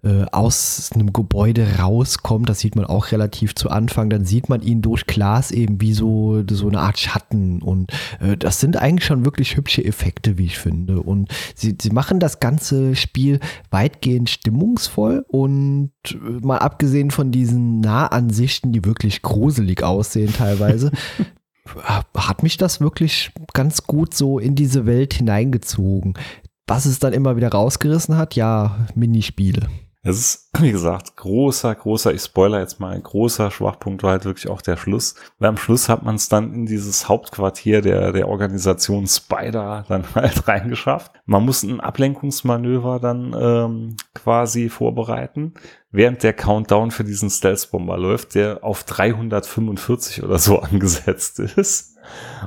äh, 0.05 0.25
aus 0.31 0.91
einem 0.93 1.13
Gebäude 1.13 1.79
rauskommt, 1.79 2.47
das 2.47 2.59
sieht 2.59 2.75
man 2.75 2.85
auch 2.85 3.11
relativ 3.11 3.55
zu 3.55 3.71
Anfang, 3.71 4.11
dann 4.11 4.23
sieht 4.23 4.49
man 4.49 4.61
ihn 4.61 4.83
durch 4.83 5.07
Glas 5.07 5.49
eben 5.49 5.81
wie 5.81 5.93
so, 5.93 6.43
so 6.47 6.67
eine 6.67 6.79
Art 6.79 6.99
Schatten. 6.99 7.61
Und 7.61 7.91
äh, 8.19 8.37
das 8.37 8.59
sind 8.59 8.77
eigentlich 8.77 9.05
schon 9.05 9.25
wirklich 9.25 9.57
hübsche 9.57 9.83
Effekte, 9.83 10.37
wie 10.37 10.45
ich 10.45 10.59
finde. 10.59 11.01
Und 11.01 11.29
sie, 11.55 11.75
sie 11.81 11.89
machen 11.89 12.19
das 12.19 12.39
ganze 12.39 12.95
Spiel 12.95 13.39
weitgehend 13.71 14.29
stimmungsvoll 14.29 15.25
und 15.27 15.91
äh, 16.11 16.45
mal 16.45 16.59
abgesehen 16.59 17.09
von 17.09 17.31
diesen 17.31 17.79
Nahansichten, 17.79 18.71
die 18.71 18.85
wirklich 18.85 19.23
gruselig 19.23 19.81
aussehen 19.83 20.31
teilweise, 20.31 20.91
hat 22.13 22.43
mich 22.43 22.57
das 22.57 22.79
wirklich 22.79 23.31
ganz 23.53 23.87
gut 23.87 24.13
so 24.13 24.37
in 24.37 24.53
diese 24.53 24.85
Welt 24.85 25.15
hineingezogen. 25.15 26.13
Was 26.67 26.85
es 26.85 26.99
dann 26.99 27.13
immer 27.13 27.37
wieder 27.37 27.49
rausgerissen 27.49 28.17
hat, 28.17 28.35
ja, 28.35 28.87
Minispiele. 28.93 29.67
Es 30.07 30.19
ist, 30.19 30.51
wie 30.61 30.71
gesagt, 30.71 31.17
großer, 31.17 31.73
großer, 31.73 32.13
ich 32.13 32.21
spoiler 32.21 32.59
jetzt 32.59 32.79
mal, 32.79 32.93
ein 32.93 33.01
großer 33.01 33.49
Schwachpunkt 33.49 34.03
war 34.03 34.11
halt 34.11 34.25
wirklich 34.25 34.49
auch 34.49 34.61
der 34.61 34.77
Schluss. 34.77 35.15
Weil 35.39 35.49
am 35.49 35.57
Schluss 35.57 35.89
hat 35.89 36.03
man 36.03 36.15
es 36.15 36.29
dann 36.29 36.53
in 36.53 36.65
dieses 36.67 37.09
Hauptquartier 37.09 37.81
der, 37.81 38.11
der 38.11 38.29
Organisation 38.29 39.07
Spider 39.07 39.83
dann 39.87 40.05
halt 40.15 40.47
reingeschafft. 40.47 41.11
Man 41.25 41.43
muss 41.43 41.63
ein 41.63 41.79
Ablenkungsmanöver 41.79 42.99
dann 42.99 43.35
ähm, 43.37 43.97
quasi 44.13 44.69
vorbereiten, 44.69 45.55
während 45.91 46.21
der 46.21 46.33
Countdown 46.33 46.91
für 46.91 47.03
diesen 47.03 47.31
Stealth-Bomber 47.31 47.97
läuft, 47.97 48.35
der 48.35 48.63
auf 48.63 48.83
345 48.83 50.23
oder 50.23 50.37
so 50.37 50.59
angesetzt 50.61 51.39
ist. 51.39 51.97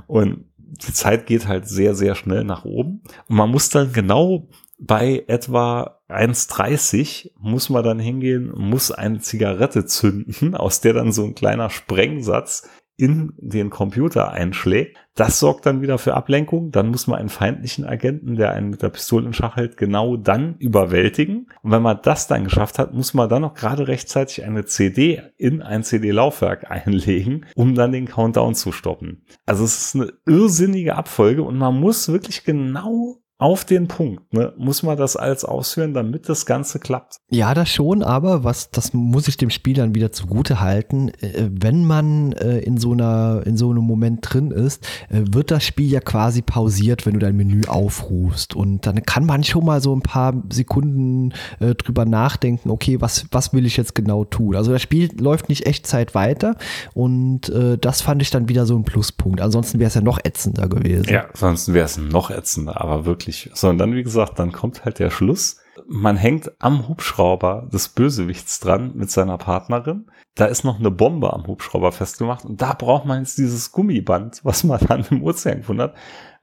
Und 0.06 0.44
die 0.56 0.92
Zeit 0.92 1.26
geht 1.26 1.48
halt 1.48 1.66
sehr, 1.66 1.96
sehr 1.96 2.14
schnell 2.14 2.44
nach 2.44 2.64
oben. 2.64 3.02
Und 3.26 3.36
man 3.36 3.50
muss 3.50 3.68
dann 3.68 3.92
genau 3.92 4.46
bei 4.78 5.24
etwa 5.26 6.00
1,30 6.08 7.32
muss 7.38 7.68
man 7.68 7.84
dann 7.84 7.98
hingehen, 7.98 8.52
muss 8.54 8.90
eine 8.90 9.20
Zigarette 9.20 9.84
zünden, 9.86 10.54
aus 10.54 10.80
der 10.80 10.94
dann 10.94 11.12
so 11.12 11.24
ein 11.24 11.34
kleiner 11.34 11.70
Sprengsatz 11.70 12.68
in 12.98 13.32
den 13.36 13.70
Computer 13.70 14.32
einschlägt. 14.32 14.96
Das 15.14 15.38
sorgt 15.38 15.66
dann 15.66 15.82
wieder 15.82 15.98
für 15.98 16.14
Ablenkung. 16.14 16.72
Dann 16.72 16.88
muss 16.88 17.06
man 17.06 17.20
einen 17.20 17.28
feindlichen 17.28 17.84
Agenten, 17.84 18.34
der 18.34 18.52
einen 18.52 18.70
mit 18.70 18.82
der 18.82 18.88
Pistole 18.88 19.26
in 19.26 19.32
Schach 19.32 19.54
hält, 19.54 19.76
genau 19.76 20.16
dann 20.16 20.56
überwältigen. 20.58 21.46
Und 21.62 21.70
wenn 21.70 21.82
man 21.82 22.00
das 22.02 22.26
dann 22.26 22.42
geschafft 22.42 22.80
hat, 22.80 22.94
muss 22.94 23.14
man 23.14 23.28
dann 23.28 23.42
noch 23.42 23.54
gerade 23.54 23.86
rechtzeitig 23.86 24.44
eine 24.44 24.64
CD 24.64 25.22
in 25.36 25.62
ein 25.62 25.84
CD-Laufwerk 25.84 26.68
einlegen, 26.70 27.46
um 27.54 27.76
dann 27.76 27.92
den 27.92 28.06
Countdown 28.06 28.56
zu 28.56 28.72
stoppen. 28.72 29.22
Also 29.46 29.64
es 29.64 29.78
ist 29.78 29.94
eine 29.94 30.12
irrsinnige 30.26 30.96
Abfolge 30.96 31.44
und 31.44 31.56
man 31.56 31.78
muss 31.78 32.08
wirklich 32.08 32.42
genau 32.42 33.20
auf 33.40 33.64
den 33.64 33.86
Punkt, 33.86 34.32
ne, 34.34 34.52
muss 34.58 34.82
man 34.82 34.96
das 34.96 35.16
alles 35.16 35.44
ausführen, 35.44 35.94
damit 35.94 36.28
das 36.28 36.44
Ganze 36.44 36.80
klappt. 36.80 37.18
Ja, 37.30 37.54
das 37.54 37.68
schon, 37.68 38.02
aber 38.02 38.42
was, 38.42 38.72
das 38.72 38.92
muss 38.92 39.28
ich 39.28 39.36
dem 39.36 39.50
Spiel 39.50 39.74
dann 39.74 39.94
wieder 39.94 40.10
zugute 40.10 40.60
halten. 40.60 41.10
Äh, 41.20 41.48
wenn 41.48 41.84
man 41.84 42.32
äh, 42.32 42.58
in 42.58 42.78
so 42.78 42.92
einer, 42.92 43.42
in 43.46 43.56
so 43.56 43.70
einem 43.70 43.84
Moment 43.84 44.20
drin 44.22 44.50
ist, 44.50 44.84
äh, 45.08 45.22
wird 45.30 45.52
das 45.52 45.64
Spiel 45.64 45.88
ja 45.88 46.00
quasi 46.00 46.42
pausiert, 46.42 47.06
wenn 47.06 47.12
du 47.12 47.20
dein 47.20 47.36
Menü 47.36 47.62
aufrufst. 47.68 48.56
Und 48.56 48.86
dann 48.86 49.04
kann 49.04 49.24
man 49.24 49.44
schon 49.44 49.64
mal 49.64 49.80
so 49.80 49.94
ein 49.94 50.02
paar 50.02 50.34
Sekunden 50.50 51.32
äh, 51.60 51.76
drüber 51.76 52.04
nachdenken, 52.06 52.70
okay, 52.70 53.00
was, 53.00 53.26
was 53.30 53.52
will 53.52 53.66
ich 53.66 53.76
jetzt 53.76 53.94
genau 53.94 54.24
tun? 54.24 54.56
Also 54.56 54.72
das 54.72 54.82
Spiel 54.82 55.10
läuft 55.16 55.48
nicht 55.48 55.64
Echtzeit 55.64 56.16
weiter 56.16 56.56
und 56.92 57.50
äh, 57.50 57.78
das 57.78 58.00
fand 58.00 58.20
ich 58.20 58.30
dann 58.30 58.48
wieder 58.48 58.66
so 58.66 58.76
ein 58.76 58.82
Pluspunkt. 58.82 59.40
Ansonsten 59.40 59.78
wäre 59.78 59.86
es 59.86 59.94
ja 59.94 60.00
noch 60.00 60.18
ätzender 60.24 60.68
gewesen. 60.68 61.08
Ja, 61.08 61.26
sonst 61.34 61.72
wäre 61.72 61.86
es 61.86 61.98
noch 61.98 62.32
ätzender, 62.32 62.80
aber 62.80 63.06
wirklich. 63.06 63.27
So, 63.32 63.68
und 63.68 63.78
dann, 63.78 63.94
wie 63.94 64.02
gesagt, 64.02 64.38
dann 64.38 64.52
kommt 64.52 64.84
halt 64.84 64.98
der 64.98 65.10
Schluss. 65.10 65.58
Man 65.86 66.16
hängt 66.16 66.50
am 66.58 66.88
Hubschrauber 66.88 67.68
des 67.72 67.88
Bösewichts 67.88 68.60
dran 68.60 68.92
mit 68.94 69.10
seiner 69.10 69.38
Partnerin. 69.38 70.06
Da 70.38 70.46
ist 70.46 70.62
noch 70.62 70.78
eine 70.78 70.92
Bombe 70.92 71.32
am 71.32 71.48
Hubschrauber 71.48 71.90
festgemacht 71.90 72.44
und 72.44 72.62
da 72.62 72.72
braucht 72.72 73.04
man 73.04 73.18
jetzt 73.18 73.38
dieses 73.38 73.72
Gummiband, 73.72 74.40
was 74.44 74.62
man 74.62 74.78
dann 74.88 75.04
im 75.10 75.24
Ozean 75.24 75.58
gefunden 75.58 75.82
hat, 75.82 75.94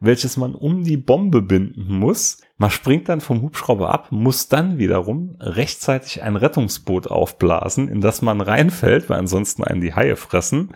welches 0.02 0.36
man 0.36 0.54
um 0.54 0.84
die 0.84 0.98
Bombe 0.98 1.42
binden 1.42 1.98
muss. 1.98 2.42
Man 2.58 2.70
springt 2.70 3.08
dann 3.08 3.22
vom 3.22 3.42
Hubschrauber 3.42 3.94
ab, 3.94 4.12
muss 4.12 4.50
dann 4.50 4.78
wiederum 4.78 5.38
rechtzeitig 5.40 6.24
ein 6.24 6.36
Rettungsboot 6.36 7.08
aufblasen, 7.08 7.88
in 7.88 8.02
das 8.02 8.22
man 8.22 8.42
reinfällt, 8.42 9.10
weil 9.10 9.20
ansonsten 9.20 9.64
einen 9.64 9.80
die 9.80 9.94
Haie 9.94 10.18
fressen. 10.18 10.74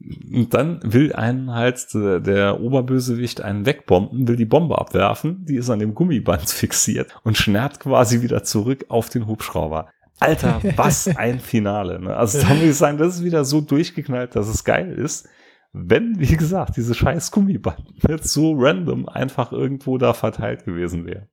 Und 0.00 0.54
dann 0.54 0.80
will 0.82 1.12
einen 1.12 1.52
halt 1.52 1.92
der, 1.92 2.60
Oberbösewicht 2.60 3.42
einen 3.42 3.66
wegbomben, 3.66 4.26
will 4.26 4.36
die 4.36 4.44
Bombe 4.46 4.78
abwerfen, 4.78 5.44
die 5.44 5.56
ist 5.56 5.68
an 5.68 5.80
dem 5.80 5.94
Gummiband 5.94 6.42
fixiert 6.48 7.14
und 7.24 7.36
schnärt 7.36 7.80
quasi 7.80 8.22
wieder 8.22 8.42
zurück 8.42 8.86
auf 8.88 9.10
den 9.10 9.26
Hubschrauber. 9.26 9.88
Alter, 10.20 10.60
was 10.76 11.08
ein 11.16 11.40
Finale. 11.40 12.00
Ne? 12.00 12.16
Also 12.16 12.40
da 12.40 12.54
muss 12.54 12.64
ich 12.64 12.76
sagen, 12.76 12.98
das 12.98 13.16
ist 13.16 13.24
wieder 13.24 13.44
so 13.44 13.60
durchgeknallt, 13.60 14.36
dass 14.36 14.48
es 14.48 14.64
geil 14.64 14.92
ist 14.92 15.28
wenn, 15.74 16.20
wie 16.20 16.36
gesagt, 16.36 16.76
diese 16.76 16.94
scheiß 16.94 17.32
Gummiband 17.32 17.84
jetzt 18.08 18.28
so 18.28 18.54
random 18.56 19.08
einfach 19.08 19.50
irgendwo 19.50 19.98
da 19.98 20.14
verteilt 20.14 20.64
gewesen 20.64 21.04
wäre. 21.04 21.28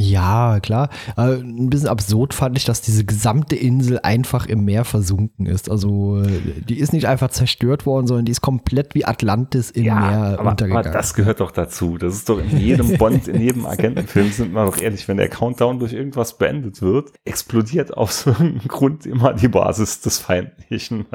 Ja, 0.00 0.60
klar. 0.60 0.88
Äh, 1.18 1.34
ein 1.36 1.68
bisschen 1.68 1.88
absurd 1.88 2.32
fand 2.32 2.56
ich, 2.56 2.64
dass 2.64 2.80
diese 2.80 3.04
gesamte 3.04 3.54
Insel 3.54 4.00
einfach 4.02 4.46
im 4.46 4.64
Meer 4.64 4.86
versunken 4.86 5.44
ist. 5.44 5.70
Also 5.70 6.22
äh, 6.22 6.40
die 6.66 6.78
ist 6.78 6.94
nicht 6.94 7.06
einfach 7.06 7.28
zerstört 7.28 7.84
worden, 7.84 8.06
sondern 8.06 8.24
die 8.24 8.32
ist 8.32 8.40
komplett 8.40 8.94
wie 8.94 9.04
Atlantis 9.04 9.70
im 9.70 9.84
ja, 9.84 9.94
Meer 9.94 10.38
aber, 10.38 10.50
untergegangen. 10.50 10.86
Aber 10.86 10.96
das 10.96 11.12
gehört 11.12 11.40
doch 11.40 11.50
dazu. 11.50 11.98
Das 11.98 12.14
ist 12.14 12.30
doch 12.30 12.38
in 12.38 12.58
jedem 12.58 12.96
Bond, 12.96 13.28
in 13.28 13.40
jedem 13.42 13.66
Agentenfilm, 13.66 14.30
sind 14.32 14.52
wir 14.52 14.64
doch 14.64 14.80
ehrlich, 14.80 15.06
wenn 15.06 15.18
der 15.18 15.28
Countdown 15.28 15.78
durch 15.78 15.92
irgendwas 15.92 16.38
beendet 16.38 16.80
wird, 16.80 17.12
explodiert 17.24 17.94
auf 17.94 18.10
so 18.10 18.32
einem 18.32 18.58
Grund 18.68 19.04
immer 19.04 19.34
die 19.34 19.48
Basis 19.48 20.00
des 20.00 20.18
feindlichen 20.18 21.06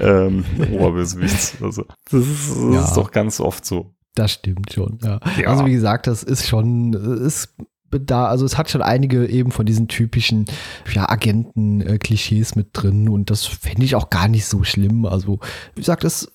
ähm, 0.00 0.44
Oberbösewichts. 0.72 1.58
Also, 1.62 1.84
das 2.10 2.26
ist, 2.26 2.50
das 2.50 2.74
ja. 2.74 2.84
ist 2.84 2.96
doch 2.96 3.12
ganz 3.12 3.40
oft 3.40 3.64
so. 3.64 3.94
Das 4.16 4.32
stimmt 4.32 4.72
schon, 4.72 4.98
ja. 5.04 5.20
ja. 5.38 5.48
Also 5.48 5.66
wie 5.66 5.72
gesagt, 5.72 6.06
das 6.06 6.22
ist 6.22 6.48
schon, 6.48 6.94
ist 6.94 7.54
da, 8.00 8.26
also 8.26 8.44
es 8.44 8.58
hat 8.58 8.70
schon 8.70 8.82
einige 8.82 9.26
eben 9.26 9.50
von 9.50 9.66
diesen 9.66 9.88
typischen 9.88 10.46
ja, 10.92 11.08
Agenten-Klischees 11.08 12.56
mit 12.56 12.68
drin 12.72 13.08
und 13.08 13.30
das 13.30 13.44
fände 13.44 13.84
ich 13.84 13.94
auch 13.94 14.10
gar 14.10 14.28
nicht 14.28 14.46
so 14.46 14.64
schlimm. 14.64 15.06
Also, 15.06 15.40
wie 15.74 15.80
gesagt, 15.80 16.04
es 16.04 16.32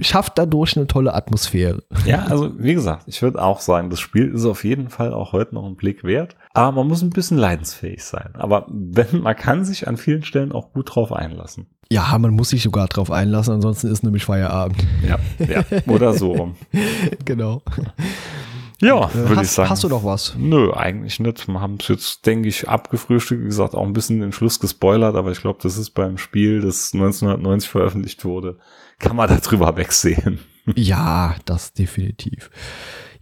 schafft 0.00 0.38
dadurch 0.38 0.76
eine 0.76 0.86
tolle 0.86 1.14
Atmosphäre. 1.14 1.82
Ja, 2.04 2.24
also 2.24 2.52
wie 2.58 2.74
gesagt, 2.74 3.04
ich 3.06 3.22
würde 3.22 3.42
auch 3.42 3.60
sagen, 3.60 3.90
das 3.90 4.00
Spiel 4.00 4.28
ist 4.28 4.44
auf 4.44 4.64
jeden 4.64 4.88
Fall 4.90 5.12
auch 5.12 5.32
heute 5.32 5.54
noch 5.54 5.66
ein 5.66 5.76
Blick 5.76 6.04
wert, 6.04 6.36
aber 6.52 6.72
man 6.72 6.88
muss 6.88 7.02
ein 7.02 7.10
bisschen 7.10 7.38
leidensfähig 7.38 8.04
sein. 8.04 8.30
Aber 8.34 8.66
wenn, 8.68 9.22
man 9.22 9.36
kann 9.36 9.64
sich 9.64 9.88
an 9.88 9.96
vielen 9.96 10.24
Stellen 10.24 10.52
auch 10.52 10.72
gut 10.72 10.94
drauf 10.94 11.12
einlassen. 11.12 11.66
Ja, 11.90 12.16
man 12.18 12.30
muss 12.30 12.48
sich 12.48 12.62
sogar 12.62 12.88
drauf 12.88 13.10
einlassen, 13.10 13.52
ansonsten 13.52 13.88
ist 13.88 14.02
nämlich 14.02 14.24
Feierabend. 14.24 14.82
Ja, 15.06 15.18
ja, 15.46 15.62
oder 15.86 16.14
so 16.14 16.32
rum. 16.32 16.54
genau. 17.26 17.60
Ja, 18.82 19.08
äh, 19.10 19.14
würde 19.14 19.42
ich 19.42 19.50
sagen. 19.50 19.70
Hast 19.70 19.84
du 19.84 19.88
doch 19.88 20.04
was? 20.04 20.34
Nö, 20.36 20.72
eigentlich 20.72 21.20
nicht. 21.20 21.46
Wir 21.46 21.60
haben 21.60 21.78
es 21.80 21.88
jetzt, 21.88 22.26
denke 22.26 22.48
ich, 22.48 22.68
abgefrühstückt. 22.68 23.42
Wie 23.42 23.46
gesagt, 23.46 23.74
auch 23.74 23.86
ein 23.86 23.92
bisschen 23.92 24.20
den 24.20 24.32
Schluss 24.32 24.58
gespoilert, 24.58 25.14
aber 25.14 25.30
ich 25.30 25.40
glaube, 25.40 25.60
das 25.62 25.78
ist 25.78 25.90
beim 25.90 26.18
Spiel, 26.18 26.60
das 26.60 26.92
1990 26.92 27.70
veröffentlicht 27.70 28.24
wurde, 28.24 28.58
kann 28.98 29.16
man 29.16 29.28
darüber 29.28 29.76
wegsehen. 29.76 30.40
Ja, 30.74 31.36
das 31.44 31.72
definitiv. 31.72 32.50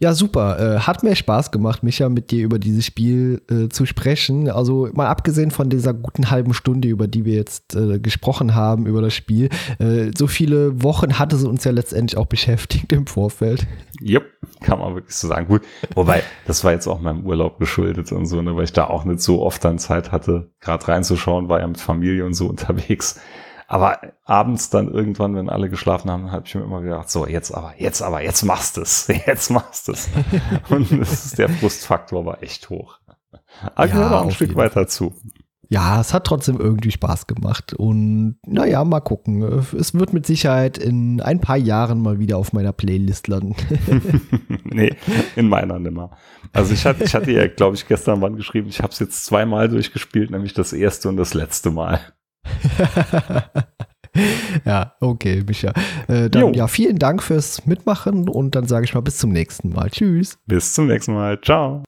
Ja, 0.02 0.14
super. 0.14 0.58
Äh, 0.58 0.80
hat 0.80 1.02
mir 1.02 1.14
Spaß 1.14 1.50
gemacht, 1.50 1.82
Micha, 1.82 2.08
mit 2.08 2.30
dir 2.30 2.42
über 2.42 2.58
dieses 2.58 2.86
Spiel 2.86 3.42
äh, 3.50 3.68
zu 3.68 3.84
sprechen. 3.84 4.48
Also 4.48 4.88
mal 4.94 5.08
abgesehen 5.08 5.50
von 5.50 5.68
dieser 5.68 5.92
guten 5.92 6.30
halben 6.30 6.54
Stunde, 6.54 6.88
über 6.88 7.06
die 7.06 7.26
wir 7.26 7.34
jetzt 7.34 7.76
äh, 7.76 7.98
gesprochen 7.98 8.54
haben, 8.54 8.86
über 8.86 9.02
das 9.02 9.12
Spiel. 9.12 9.50
Äh, 9.78 10.12
so 10.16 10.26
viele 10.26 10.82
Wochen 10.82 11.18
hatte 11.18 11.36
es 11.36 11.44
uns 11.44 11.64
ja 11.64 11.72
letztendlich 11.72 12.16
auch 12.16 12.24
beschäftigt 12.24 12.90
im 12.94 13.06
Vorfeld. 13.06 13.66
Yep, 14.00 14.24
kann 14.62 14.78
man 14.78 14.94
wirklich 14.94 15.14
so 15.14 15.28
sagen. 15.28 15.46
Gut, 15.46 15.62
wobei, 15.94 16.22
das 16.46 16.64
war 16.64 16.72
jetzt 16.72 16.86
auch 16.86 17.02
meinem 17.02 17.26
Urlaub 17.26 17.58
geschuldet 17.58 18.10
und 18.10 18.24
so, 18.24 18.40
ne, 18.40 18.56
weil 18.56 18.64
ich 18.64 18.72
da 18.72 18.86
auch 18.86 19.04
nicht 19.04 19.20
so 19.20 19.42
oft 19.42 19.62
dann 19.62 19.78
Zeit 19.78 20.12
hatte, 20.12 20.50
gerade 20.60 20.88
reinzuschauen, 20.88 21.50
war 21.50 21.60
ja 21.60 21.66
mit 21.66 21.78
Familie 21.78 22.24
und 22.24 22.32
so 22.32 22.48
unterwegs. 22.48 23.20
Aber 23.70 24.00
abends 24.24 24.68
dann 24.68 24.92
irgendwann, 24.92 25.36
wenn 25.36 25.48
alle 25.48 25.70
geschlafen 25.70 26.10
haben, 26.10 26.32
habe 26.32 26.44
ich 26.44 26.56
mir 26.56 26.62
immer 26.62 26.82
gedacht, 26.82 27.08
so, 27.08 27.24
jetzt 27.24 27.54
aber, 27.54 27.74
jetzt 27.78 28.02
aber, 28.02 28.20
jetzt 28.20 28.42
machst 28.42 28.76
es, 28.78 29.06
jetzt 29.26 29.48
machst 29.48 29.88
es. 29.88 30.08
Und 30.70 30.90
das 31.00 31.26
ist, 31.26 31.38
der 31.38 31.48
Frustfaktor 31.48 32.26
war 32.26 32.42
echt 32.42 32.68
hoch. 32.68 32.98
Aber 33.76 33.86
ja, 33.86 33.94
gehört 33.94 34.12
auch 34.12 34.24
ein 34.24 34.32
Stück 34.32 34.56
weiter 34.56 34.88
zu. 34.88 35.14
Ja, 35.68 36.00
es 36.00 36.12
hat 36.12 36.24
trotzdem 36.24 36.58
irgendwie 36.58 36.90
Spaß 36.90 37.28
gemacht. 37.28 37.72
Und 37.72 38.38
naja, 38.44 38.84
mal 38.84 38.98
gucken. 38.98 39.44
Es 39.78 39.94
wird 39.94 40.12
mit 40.12 40.26
Sicherheit 40.26 40.76
in 40.76 41.20
ein 41.20 41.40
paar 41.40 41.56
Jahren 41.56 42.02
mal 42.02 42.18
wieder 42.18 42.38
auf 42.38 42.52
meiner 42.52 42.72
Playlist 42.72 43.28
landen. 43.28 43.54
nee, 44.64 44.96
in 45.36 45.48
meiner 45.48 45.78
nimmer. 45.78 46.10
Also 46.52 46.74
ich 46.74 46.84
hatte, 46.84 47.04
ich 47.04 47.14
hatte 47.14 47.30
ja, 47.30 47.46
glaube 47.46 47.76
ich, 47.76 47.86
gestern 47.86 48.20
wann 48.20 48.34
geschrieben, 48.34 48.66
ich 48.68 48.80
habe 48.80 48.92
es 48.92 48.98
jetzt 48.98 49.24
zweimal 49.26 49.68
durchgespielt, 49.68 50.32
nämlich 50.32 50.54
das 50.54 50.72
erste 50.72 51.08
und 51.08 51.16
das 51.16 51.34
letzte 51.34 51.70
Mal. 51.70 52.00
ja, 54.64 54.94
okay, 55.00 55.42
Micha. 55.46 55.72
Äh, 56.08 56.30
dann, 56.30 56.54
ja, 56.54 56.68
vielen 56.68 56.98
Dank 56.98 57.22
fürs 57.22 57.66
Mitmachen 57.66 58.28
und 58.28 58.54
dann 58.54 58.66
sage 58.66 58.84
ich 58.84 58.94
mal 58.94 59.00
bis 59.00 59.18
zum 59.18 59.30
nächsten 59.30 59.70
Mal. 59.70 59.90
Tschüss. 59.90 60.38
Bis 60.46 60.74
zum 60.74 60.86
nächsten 60.86 61.14
Mal. 61.14 61.40
Ciao. 61.40 61.82